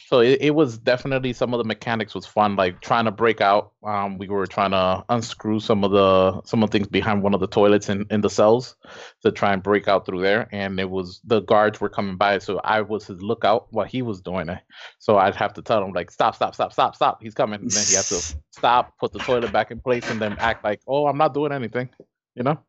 [0.08, 3.40] so it, it was definitely some of the mechanics was fun like trying to break
[3.40, 7.24] out um we were trying to unscrew some of the some of the things behind
[7.24, 8.76] one of the toilets in in the cells
[9.24, 12.38] to try and break out through there and it was the guards were coming by
[12.40, 14.60] so i was his lookout while he was doing it
[15.00, 17.72] so i'd have to tell him like stop stop stop stop stop he's coming and
[17.72, 18.22] then he had to
[18.52, 21.54] stop put the toilet back in place and then act like oh i'm not doing
[21.54, 21.90] anything
[22.36, 22.60] you know?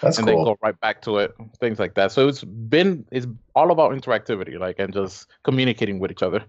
[0.00, 2.10] That's and then go right back to it things like that.
[2.10, 6.44] So it's been it's all about interactivity like and just communicating with each other.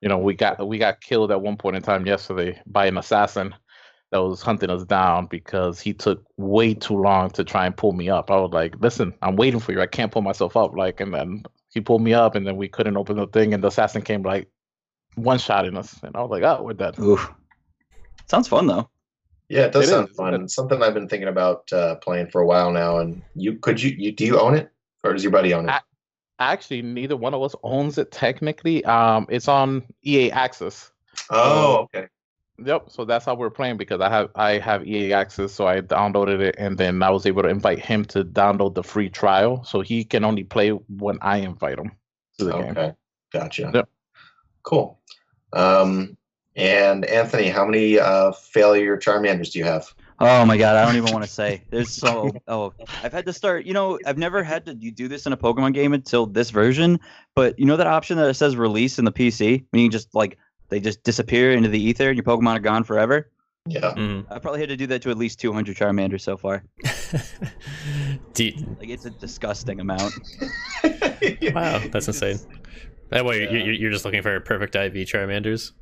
[0.00, 2.98] You know we got we got killed at one point in time yesterday by an
[2.98, 3.54] assassin
[4.10, 7.92] that was hunting us down because he took way too long to try and pull
[7.92, 8.30] me up.
[8.30, 9.80] I was like listen i'm waiting for you.
[9.80, 10.76] I can't pull myself up.
[10.76, 13.64] Like and then he pulled me up and then we couldn't open the thing and
[13.64, 14.48] the assassin came like
[15.14, 15.98] one shot in us.
[16.02, 16.98] And i was like oh we're dead.
[16.98, 17.32] Oof.
[18.26, 18.88] Sounds fun though.
[19.52, 20.16] Yeah, it does It sound is.
[20.16, 20.48] fun.
[20.48, 22.98] Something I've been thinking about uh, playing for a while now.
[22.98, 24.70] And you could you, you do you own it
[25.04, 25.72] or does your buddy own it?
[25.72, 25.80] I-
[26.38, 30.90] actually neither one of us owns it technically um it's on ea access
[31.30, 32.08] oh, okay.
[32.64, 32.90] Yep.
[32.90, 36.40] So that's how we're playing because I have I have EA access, so I downloaded
[36.40, 39.80] it and then I was able to invite him to download the free trial, so
[39.80, 41.92] he can only play when I invite him
[42.38, 42.70] to the game.
[42.70, 42.92] Okay,
[43.32, 43.70] gotcha.
[43.74, 43.88] Yep.
[44.62, 45.00] Cool.
[45.52, 46.16] Um,
[46.56, 49.92] and Anthony, how many uh, failure Charmanders do you have?
[50.20, 51.62] Oh my god, I don't even want to say.
[51.70, 52.72] There's so oh,
[53.02, 53.64] I've had to start.
[53.66, 56.50] You know, I've never had to you do this in a Pokemon game until this
[56.50, 57.00] version.
[57.34, 60.14] But you know that option that it says release in the PC when you just
[60.14, 60.38] like
[60.68, 63.30] they just disappear into the ether and your Pokemon are gone forever.
[63.66, 63.94] Yeah.
[63.96, 64.26] Mm.
[64.30, 66.64] I probably had to do that to at least 200 Charmanders so far.
[68.34, 70.14] Do you- Like it's a disgusting amount.
[71.54, 72.38] wow, that's insane.
[73.10, 73.50] That way, Yeah.
[73.64, 75.72] you're, you're just looking for perfect IV Charmanders.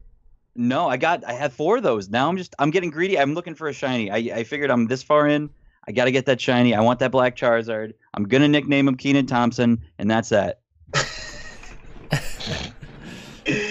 [0.55, 2.09] No, I got I had four of those.
[2.09, 3.19] Now I'm just I'm getting greedy.
[3.19, 4.11] I'm looking for a shiny.
[4.11, 5.51] I, I figured I'm this far in.
[5.89, 6.75] I got to get that shiny.
[6.75, 7.95] I want that black Charizard.
[8.15, 10.61] I'm gonna nickname him Kenan Thompson, and that's that.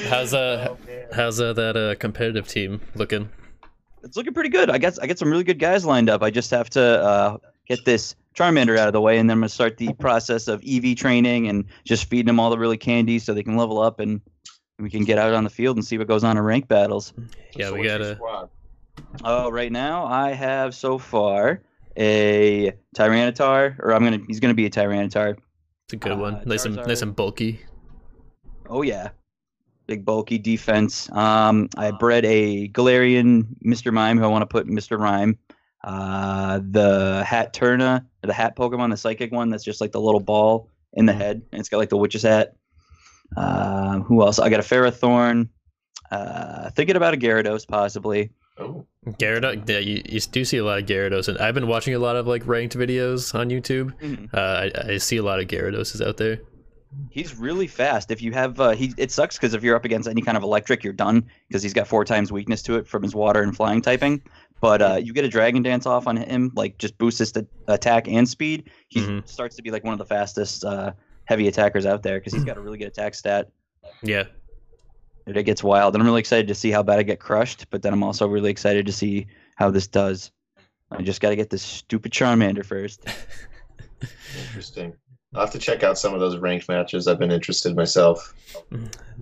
[0.07, 0.77] How's uh, Oh,
[1.13, 3.29] how's uh, that uh, competitive team looking?
[4.03, 4.69] It's looking pretty good.
[4.69, 6.23] I guess I get some really good guys lined up.
[6.23, 9.41] I just have to uh, get this Charmander out of the way, and then I'm
[9.41, 13.19] gonna start the process of EV training and just feeding them all the rare candy
[13.19, 14.21] so they can level up and
[14.79, 17.13] we can get out on the field and see what goes on in rank battles.
[17.55, 18.19] Yeah, So we gotta.
[19.23, 21.61] Oh, right now I have so far
[21.97, 25.35] a Tyranitar, or I'm gonna he's gonna be a Tyranitar.
[25.85, 26.41] It's a good Uh, one.
[26.45, 27.59] Nice and nice and bulky.
[28.69, 29.09] Oh yeah,
[29.87, 31.11] big bulky defense.
[31.11, 33.91] Um, I bred a Galarian Mr.
[33.91, 34.99] Mime who I want to put Mr.
[34.99, 35.37] Rime.
[35.83, 40.69] Uh, the Hatterene, the Hat Pokemon, the Psychic one that's just like the little ball
[40.93, 42.55] in the head, and it's got like the witch's hat.
[43.37, 44.39] Um, who else?
[44.39, 45.49] I got a Ferrothorn.
[46.11, 48.31] Uh, thinking about a Gyarados possibly.
[48.57, 49.67] Oh, Gyarados.
[49.69, 52.15] Yeah, you, you do see a lot of Gyarados, and I've been watching a lot
[52.15, 53.93] of like ranked videos on YouTube.
[54.33, 56.39] Uh, I, I see a lot of Gyaradoses out there.
[57.11, 58.09] He's really fast.
[58.09, 60.41] If you have, uh, he it sucks because if you're up against any kind of
[60.43, 63.55] electric, you're done because he's got four times weakness to it from his water and
[63.55, 64.23] flying typing.
[64.59, 67.31] But uh, you get a dragon dance off on him, like just boosts his
[67.67, 68.71] attack and speed.
[68.87, 69.27] He Mhm.
[69.29, 70.93] starts to be like one of the fastest uh,
[71.29, 73.49] heavy attackers out there because he's got a really good attack stat.
[74.01, 74.23] Yeah,
[75.27, 77.69] It, it gets wild, and I'm really excited to see how bad I get crushed.
[77.69, 80.31] But then I'm also really excited to see how this does.
[80.91, 83.05] I just got to get this stupid Charmander first.
[84.47, 84.95] interesting.
[85.35, 87.07] I'll have to check out some of those ranked matches.
[87.07, 88.33] I've been interested myself.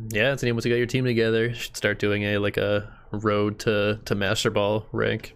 [0.10, 0.32] yeah.
[0.32, 1.54] It's able to get your team together.
[1.54, 5.36] Should start doing a like a road to to Master Ball rank.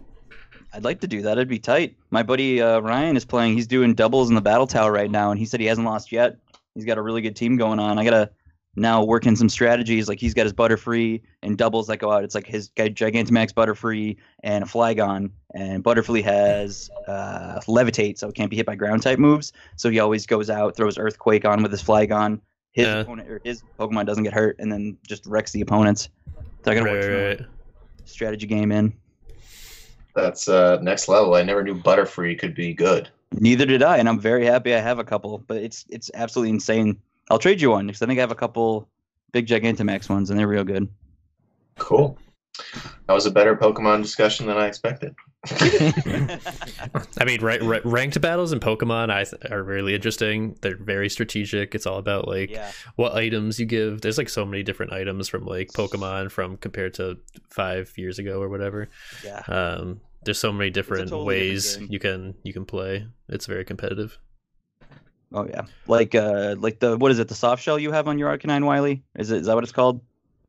[0.72, 1.32] I'd like to do that.
[1.32, 1.96] It'd be tight.
[2.10, 3.52] My buddy uh, Ryan is playing.
[3.52, 6.10] He's doing doubles in the battle tower right now, and he said he hasn't lost
[6.10, 6.38] yet.
[6.74, 7.98] He's got a really good team going on.
[7.98, 8.30] I gotta
[8.76, 10.08] now work in some strategies.
[10.08, 12.24] Like he's got his Butterfree and doubles that go out.
[12.24, 18.28] It's like his guy Gigantamax Butterfree and a Flygon, and Butterfree has uh, Levitate, so
[18.28, 19.52] it can't be hit by ground type moves.
[19.76, 22.40] So he always goes out, throws Earthquake on with his Flygon.
[22.72, 23.00] His Yeah.
[23.00, 26.08] opponent or his Pokemon doesn't get hurt, and then just wrecks the opponents.
[26.64, 27.48] So I gotta Right, work right, right.
[28.06, 28.94] strategy game in.
[30.14, 31.34] That's uh, next level.
[31.34, 33.08] I never knew Butterfree could be good.
[33.32, 35.38] Neither did I, and I'm very happy I have a couple.
[35.38, 36.98] But it's it's absolutely insane.
[37.30, 38.88] I'll trade you one because I think I have a couple
[39.32, 40.88] big Gigantamax ones, and they're real good.
[41.78, 42.18] Cool.
[43.06, 45.14] That was a better Pokemon discussion than I expected.
[45.50, 50.56] I mean, right, right, ranked battles in Pokemon I th- are really interesting.
[50.60, 51.74] They're very strategic.
[51.74, 54.02] It's all about like yeah, what items you give.
[54.02, 57.18] There's like so many different items from like Pokemon from compared to
[57.50, 58.88] five years ago or whatever.
[59.24, 59.42] yeah.
[59.48, 61.88] Um, there's so many different totally ways game.
[61.90, 63.06] you can you can play.
[63.28, 64.18] It's very competitive.
[65.34, 65.62] Oh yeah.
[65.86, 67.28] Like uh, like the what is it?
[67.28, 69.02] The soft shell you have on your Arcanine Wiley?
[69.16, 70.00] Is it is that what it's called?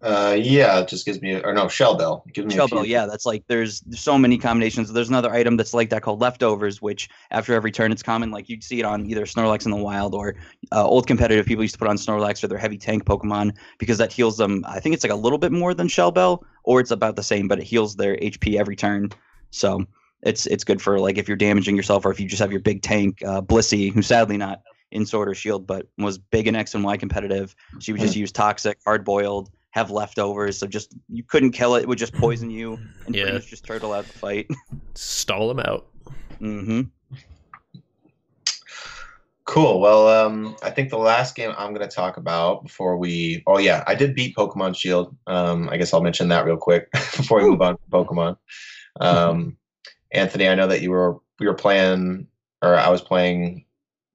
[0.01, 2.25] Uh, yeah, it just gives me, or no, Shell Bell.
[2.27, 4.91] It gives me Shell few- Bell, yeah, that's like there's there's so many combinations.
[4.91, 8.29] There's another item that's like that called leftovers, which after every turn it's common.
[8.29, 10.35] Like you'd see it on either Snorlax in the wild or
[10.73, 13.97] uh, old competitive people used to put on Snorlax or their heavy tank Pokemon because
[13.97, 14.65] that heals them.
[14.67, 17.23] I think it's like a little bit more than Shell Bell, or it's about the
[17.23, 19.09] same, but it heals their HP every turn.
[19.53, 19.85] So
[20.23, 22.61] it's it's good for like if you're damaging yourself or if you just have your
[22.61, 26.55] big tank uh, Blissey, who's sadly not in Sword or Shield, but was big in
[26.55, 27.55] X and Y competitive.
[27.79, 31.83] She would just use toxic, hard boiled, have leftovers, so just you couldn't kill it;
[31.83, 32.73] it would just poison you
[33.05, 33.23] and Yeah.
[33.23, 34.47] pretty much just turtle out the fight.
[34.95, 35.87] Stall them out.
[36.41, 36.81] Mm-hmm.
[39.45, 39.81] Cool.
[39.81, 43.43] Well, um, I think the last game I'm going to talk about before we.
[43.45, 45.15] Oh yeah, I did beat Pokemon Shield.
[45.27, 48.37] Um, I guess I'll mention that real quick before we move on to Pokemon.
[48.99, 49.57] Um,
[50.11, 52.27] Anthony, I know that you were we were playing,
[52.61, 53.65] or I was playing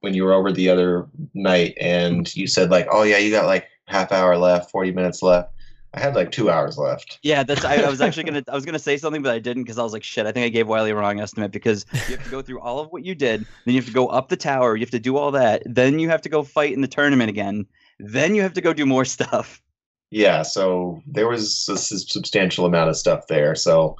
[0.01, 3.47] when you were over the other night, and you said like, "Oh yeah, you got
[3.47, 5.53] like half hour left, forty minutes left."
[5.95, 7.18] I had like two hours left.
[7.22, 7.64] Yeah, that's.
[7.64, 8.45] I, I was actually gonna.
[8.49, 10.26] I was gonna say something, but I didn't because I was like, shit.
[10.26, 12.79] I think I gave Wiley a wrong estimate because you have to go through all
[12.79, 15.01] of what you did, then you have to go up the tower, you have to
[15.01, 17.66] do all that, then you have to go fight in the tournament again,
[17.99, 19.62] then you have to go do more stuff.
[20.11, 23.55] Yeah, so there was a s- substantial amount of stuff there.
[23.55, 23.97] So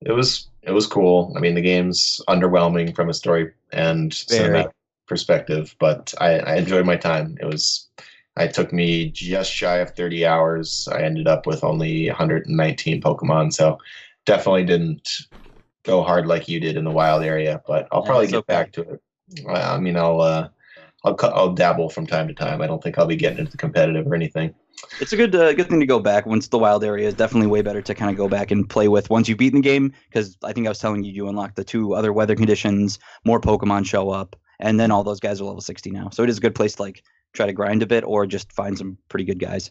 [0.00, 1.32] it was it was cool.
[1.36, 4.48] I mean, the game's underwhelming from a story and Very.
[4.48, 4.70] cinematic
[5.06, 7.36] perspective, but I, I enjoyed my time.
[7.40, 7.88] It was
[8.36, 10.88] it took me just shy of 30 hours.
[10.90, 13.78] I ended up with only 119 Pokemon, so
[14.24, 15.08] definitely didn't
[15.84, 17.62] go hard like you did in the wild area.
[17.66, 18.54] But I'll probably that's get okay.
[18.54, 19.02] back to it.
[19.48, 20.48] I I mean, I'll uh,
[21.04, 22.60] I'll I'll dabble from time to time.
[22.60, 24.54] I don't think I'll be getting into the competitive or anything.
[25.00, 27.46] It's a good uh, good thing to go back once the wild area is definitely
[27.46, 29.92] way better to kind of go back and play with once you've beaten the game
[30.08, 33.40] because I think I was telling you you unlock the two other weather conditions, more
[33.40, 36.10] Pokemon show up, and then all those guys are level 60 now.
[36.10, 37.02] So it is a good place to like
[37.32, 39.70] try to grind a bit or just find some pretty good guys.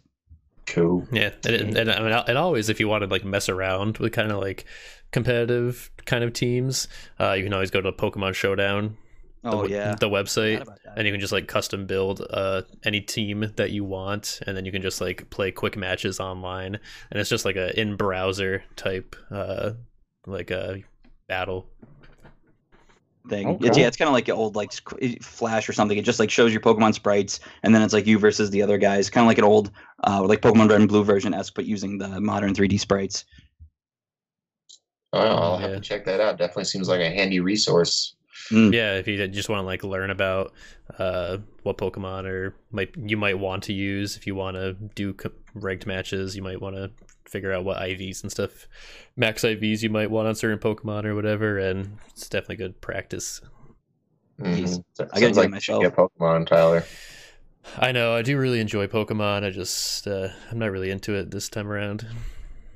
[0.65, 1.05] Cool.
[1.11, 4.13] Yeah, and, and, I mean, and always if you want to like mess around with
[4.13, 4.65] kind of like
[5.11, 6.87] competitive kind of teams,
[7.19, 9.02] uh, you can always go to a Pokemon Showdown, the,
[9.45, 9.95] Oh w- yeah.
[9.95, 10.97] the website, Forgot about that.
[10.97, 14.63] and you can just like custom build uh, any team that you want, and then
[14.65, 16.75] you can just like play quick matches online,
[17.11, 19.71] and it's just like a in browser type uh,
[20.25, 20.81] like a
[21.27, 21.67] battle.
[23.29, 23.47] thing.
[23.47, 23.67] Okay.
[23.67, 24.71] It's yeah, it's kind of like an old like
[25.21, 25.97] Flash or something.
[25.97, 28.77] It just like shows your Pokemon sprites, and then it's like you versus the other
[28.77, 29.09] guys.
[29.09, 29.71] Kind of like an old
[30.07, 33.25] uh, like Pokemon Red and Blue version esque, but using the modern 3D sprites.
[35.11, 35.75] Oh, I'll have Yeah.
[35.75, 36.37] to check that out.
[36.37, 38.15] Definitely seems like a handy resource.
[38.49, 38.73] Mm.
[38.73, 40.53] Yeah, if you just want to like learn about
[40.97, 45.13] uh, what Pokemon or might you might want to use if you want to do
[45.13, 46.91] co- ranked matches, you might want to
[47.25, 48.67] figure out what IVs and stuff,
[49.15, 53.41] max IVs you might want on certain Pokemon or whatever, and it's definitely good practice.
[54.39, 54.57] Jeez.
[54.77, 54.83] Mhm.
[54.93, 55.83] So- I gotta sounds get like you myself.
[55.83, 56.83] get Pokemon, Tyler.
[57.77, 59.43] I know I do really enjoy Pokemon.
[59.45, 62.05] I just uh, I'm not really into it this time around.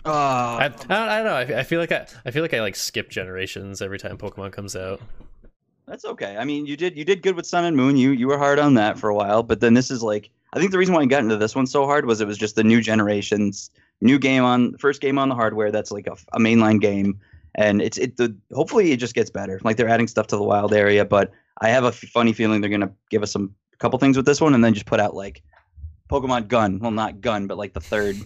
[0.05, 1.55] Oh, I, I, don't, I don't know.
[1.55, 4.53] I, I feel like I, I feel like I like skip generations every time Pokemon
[4.53, 5.01] comes out.
[5.87, 6.35] That's okay.
[6.37, 7.95] I mean, you did you did good with Sun and Moon.
[7.95, 10.59] You you were hard on that for a while, but then this is like I
[10.59, 12.55] think the reason why I got into this one so hard was it was just
[12.55, 13.71] the new generations,
[14.01, 15.71] new game on first game on the hardware.
[15.71, 17.19] That's like a, a mainline game,
[17.55, 19.61] and it's it the hopefully it just gets better.
[19.63, 21.31] Like they're adding stuff to the wild area, but
[21.61, 24.41] I have a f- funny feeling they're gonna give us some couple things with this
[24.41, 25.41] one, and then just put out like
[26.09, 26.79] Pokemon Gun.
[26.79, 28.17] Well, not Gun, but like the third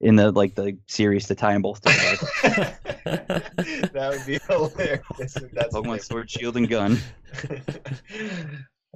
[0.00, 2.26] in the like the series to tie them both together.
[3.04, 5.36] that would be hilarious.
[5.36, 6.98] If that's Pokemon Sword, Shield, and Gun.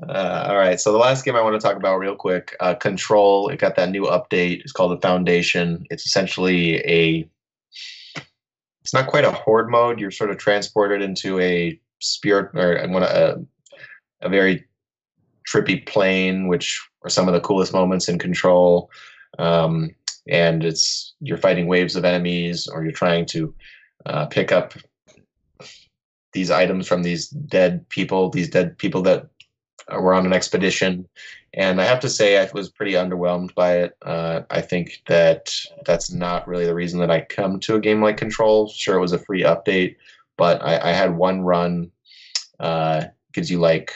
[0.09, 0.81] uh, all right.
[0.81, 3.49] So the last game I want to talk about real quick, uh, Control.
[3.49, 4.61] It got that new update.
[4.61, 5.85] It's called the Foundation.
[5.91, 7.29] It's essentially a.
[8.81, 10.01] It's not quite a horde mode.
[10.01, 13.43] You're sort of transported into a spirit or I want a,
[14.21, 14.67] a very
[15.51, 18.91] trippy plane, which are some of the coolest moments in Control.
[19.39, 19.91] Um,
[20.29, 23.55] and it's you're fighting waves of enemies, or you're trying to
[24.07, 24.75] uh, pick up
[26.33, 29.29] these items from these dead people, these dead people that
[29.91, 31.07] were on an expedition.
[31.57, 33.97] And I have to say, I was pretty underwhelmed by it.
[34.03, 35.55] Uh, I think that
[35.87, 38.69] that's not really the reason that I come to a game like Control.
[38.69, 39.95] Sure, it was a free update,
[40.37, 41.93] but I, I had one run.
[42.59, 43.93] Uh, gives you like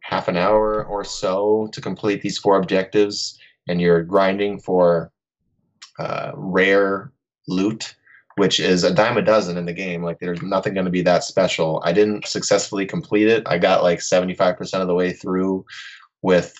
[0.00, 5.12] half an hour or so to complete these four objectives, and you're grinding for
[5.98, 7.12] uh, rare
[7.46, 7.94] loot
[8.38, 10.02] which is a dime a dozen in the game.
[10.02, 11.82] Like there's nothing going to be that special.
[11.84, 13.42] I didn't successfully complete it.
[13.46, 15.66] I got like 75% of the way through
[16.22, 16.54] with,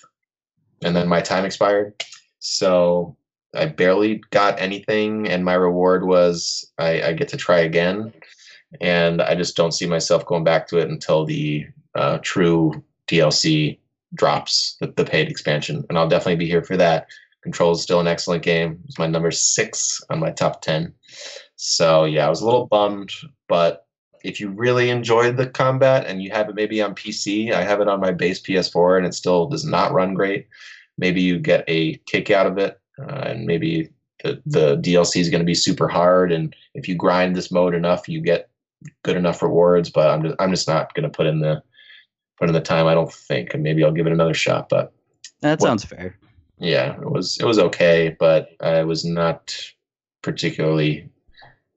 [0.83, 1.95] and then my time expired.
[2.41, 3.17] So
[3.55, 8.13] I barely got anything, and my reward was I, I get to try again.
[8.81, 13.79] And I just don't see myself going back to it until the uh, true DLC
[14.15, 15.85] drops, the, the paid expansion.
[15.89, 17.09] And I'll definitely be here for that
[17.43, 18.81] Control is still an excellent game.
[18.87, 20.93] It's my number six on my top ten.
[21.57, 23.11] So yeah, I was a little bummed,
[23.49, 23.87] but
[24.25, 27.81] if you really enjoyed the combat and you have it maybe on PC, I have
[27.81, 30.49] it on my base PS4 and it still does not run great.
[30.99, 33.91] Maybe you get a kick out of it, uh, and maybe
[34.25, 36.33] the, the DLC is going to be super hard.
[36.33, 38.51] And if you grind this mode enough, you get
[39.05, 39.91] good enough rewards.
[39.91, 41.63] But I'm just I'm just not going to put in the
[42.39, 42.87] put in the time.
[42.87, 44.69] I don't think, and maybe I'll give it another shot.
[44.69, 44.93] But
[45.41, 46.17] That Well- sounds fair.
[46.59, 49.55] yeah, it was it was okay, but I was not
[50.23, 51.09] particularly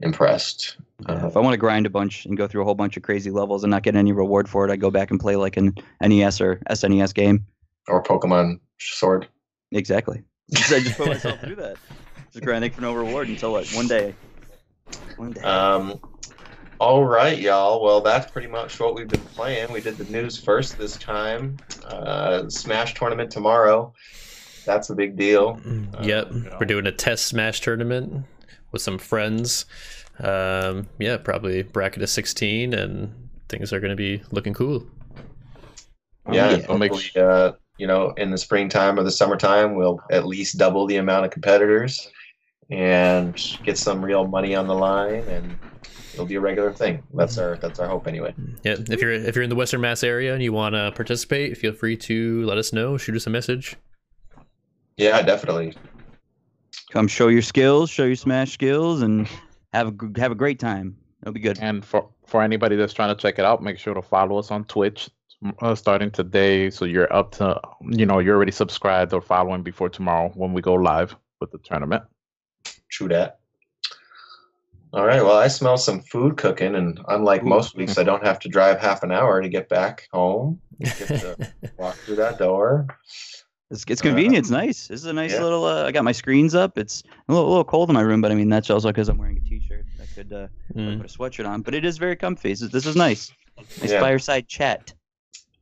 [0.02, 0.78] impressed.
[1.08, 2.98] Yeah, Uh, if I want to grind a bunch and go through a whole bunch
[2.98, 5.36] of crazy levels and not get any reward for it, I go back and play
[5.36, 7.46] like an NES or SNES game.
[7.88, 9.28] or Pokemon Sword.
[9.72, 10.22] Exactly.
[10.54, 11.78] I just put myself through that.
[12.32, 13.68] Just grinding for no reward until what?
[13.72, 14.14] One day.
[15.18, 15.42] One day.
[15.42, 16.00] Um,
[16.82, 17.84] all right, y'all.
[17.84, 19.72] Well, that's pretty much what we've been playing.
[19.72, 21.58] We did the news first this time.
[21.86, 23.94] Uh, Smash tournament tomorrow.
[24.66, 25.58] That's a big deal.
[25.58, 26.58] Mm, yep, yeah.
[26.60, 28.26] we're doing a test smash tournament
[28.72, 29.66] with some friends.
[30.18, 33.14] Um, yeah, probably bracket of 16, and
[33.48, 34.84] things are going to be looking cool.
[36.26, 36.56] Oh, yeah, yeah.
[36.56, 40.88] and hopefully, uh, you know, in the springtime or the summertime, we'll at least double
[40.88, 42.10] the amount of competitors
[42.72, 45.60] and get some real money on the line, and
[46.14, 47.04] it'll be a regular thing.
[47.14, 48.34] That's our that's our hope anyway.
[48.64, 51.58] Yeah, if you're if you're in the Western Mass area and you want to participate,
[51.58, 52.98] feel free to let us know.
[52.98, 53.76] Shoot us a message.
[54.98, 55.74] Yeah, definitely.
[56.92, 59.28] Come show your skills, show your Smash skills, and
[59.74, 60.98] have a g- have a great time.
[61.22, 61.58] It'll be good.
[61.62, 64.52] And for for anybody that's trying to check it out, make sure to follow us
[64.52, 65.10] on Twitch
[65.60, 67.60] uh, starting today, so you're up to
[67.90, 71.58] you know you're already subscribed or following before tomorrow when we go live with the
[71.60, 72.04] tournament.
[72.90, 73.41] True that.
[74.94, 75.24] All right.
[75.24, 78.80] Well, I smell some food cooking, and unlike most weeks, I don't have to drive
[78.80, 80.60] half an hour to get back home.
[80.82, 81.38] Get to
[81.78, 82.88] walk through that door.
[83.70, 84.36] It's, it's convenient.
[84.36, 84.88] It's nice.
[84.88, 85.44] This is a nice Yeah.
[85.44, 85.64] little.
[85.64, 86.78] Uh, I got my screens up.
[86.78, 89.08] It's a little, a little cold in my room, but I mean that's also because
[89.08, 89.86] I'm wearing a t-shirt.
[90.02, 90.98] I could uh, Mm.
[91.02, 92.50] put a sweatshirt on, but it is very comfy.
[92.50, 93.32] This is, this is nice.
[93.80, 94.00] Nice Yeah.
[94.02, 94.94] fireside chat.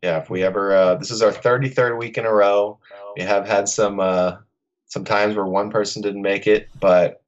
[0.02, 0.18] Yeah.
[0.18, 2.80] If we ever, uh, this is our thirty-third week in a row.
[3.16, 4.38] We have had some uh,
[4.86, 7.22] some times where one person didn't make it, but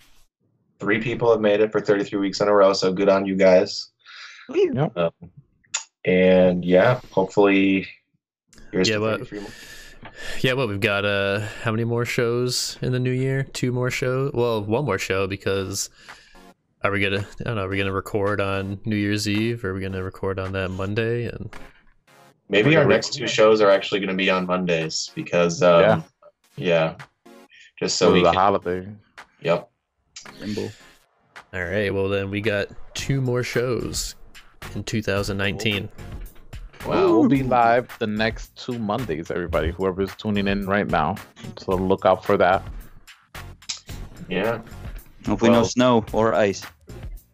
[0.81, 2.73] three people have made it for thirty-three weeks in a row.
[2.73, 3.89] So good on you guys.
[4.97, 5.11] Um,
[6.03, 7.87] and yeah, hopefully.
[8.71, 9.31] Here's Yeah, to what-
[10.41, 13.43] Yeah, well, we've got uh, how many more shows in the new year?
[13.43, 14.31] Two more shows.
[14.33, 15.89] Well, one more show because
[16.83, 17.25] are we gonna?
[17.39, 17.65] I don't know.
[17.65, 19.63] Are we gonna record on New Year's Eve?
[19.63, 21.25] Or are we gonna record on that Monday?
[21.27, 21.49] And
[22.49, 26.01] Maybe our next two shows are actually going to be on Mondays because, um, Yeah.
[26.57, 26.95] yeah.
[27.79, 28.33] just So so we the can.
[28.35, 28.87] holiday.
[29.39, 29.70] Yep.
[30.39, 30.71] Symbol.
[31.53, 34.15] all right, well then we got two more shows
[34.75, 35.89] in 2019.
[36.85, 36.93] Wow.
[37.19, 39.69] We'll be live the next two Mondays, everybody.
[39.71, 41.15] Whoever's tuning in right now,
[41.59, 42.63] so look out for that.
[44.29, 44.61] Yeah.
[45.27, 46.63] Hopefully no snow or ice.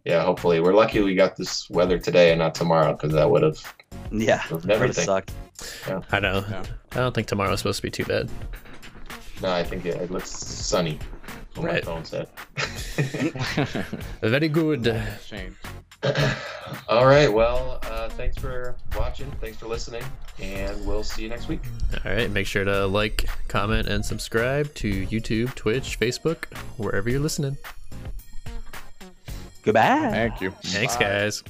[0.04, 0.24] Yeah.
[0.24, 3.58] Hopefully, we're lucky we got this weather today and not tomorrow because that would have
[4.12, 5.06] Yeah, Of that would've everything.
[5.06, 5.32] sucked.
[6.12, 6.44] I know.
[6.50, 6.64] Yeah.
[6.92, 8.30] I don't think tomorrow's supposed to be too bad.
[9.42, 11.00] No, I think it, it looks sunny.
[11.58, 11.86] What Right.
[11.86, 12.28] my phone said.
[14.22, 14.88] Very good.
[16.88, 17.32] All right.
[17.32, 19.32] Well, uh, thanks for watching.
[19.42, 20.04] Thanks for listening,
[20.40, 21.62] and we'll see you next week.
[22.06, 26.46] All right, make sure to like, comment, and subscribe to YouTube, Twitch, Facebook,
[26.78, 27.58] wherever you're listening.
[29.64, 30.10] Goodbye.
[30.12, 30.52] Thank you.
[30.64, 31.02] Thanks, Bye.
[31.04, 31.44] guys.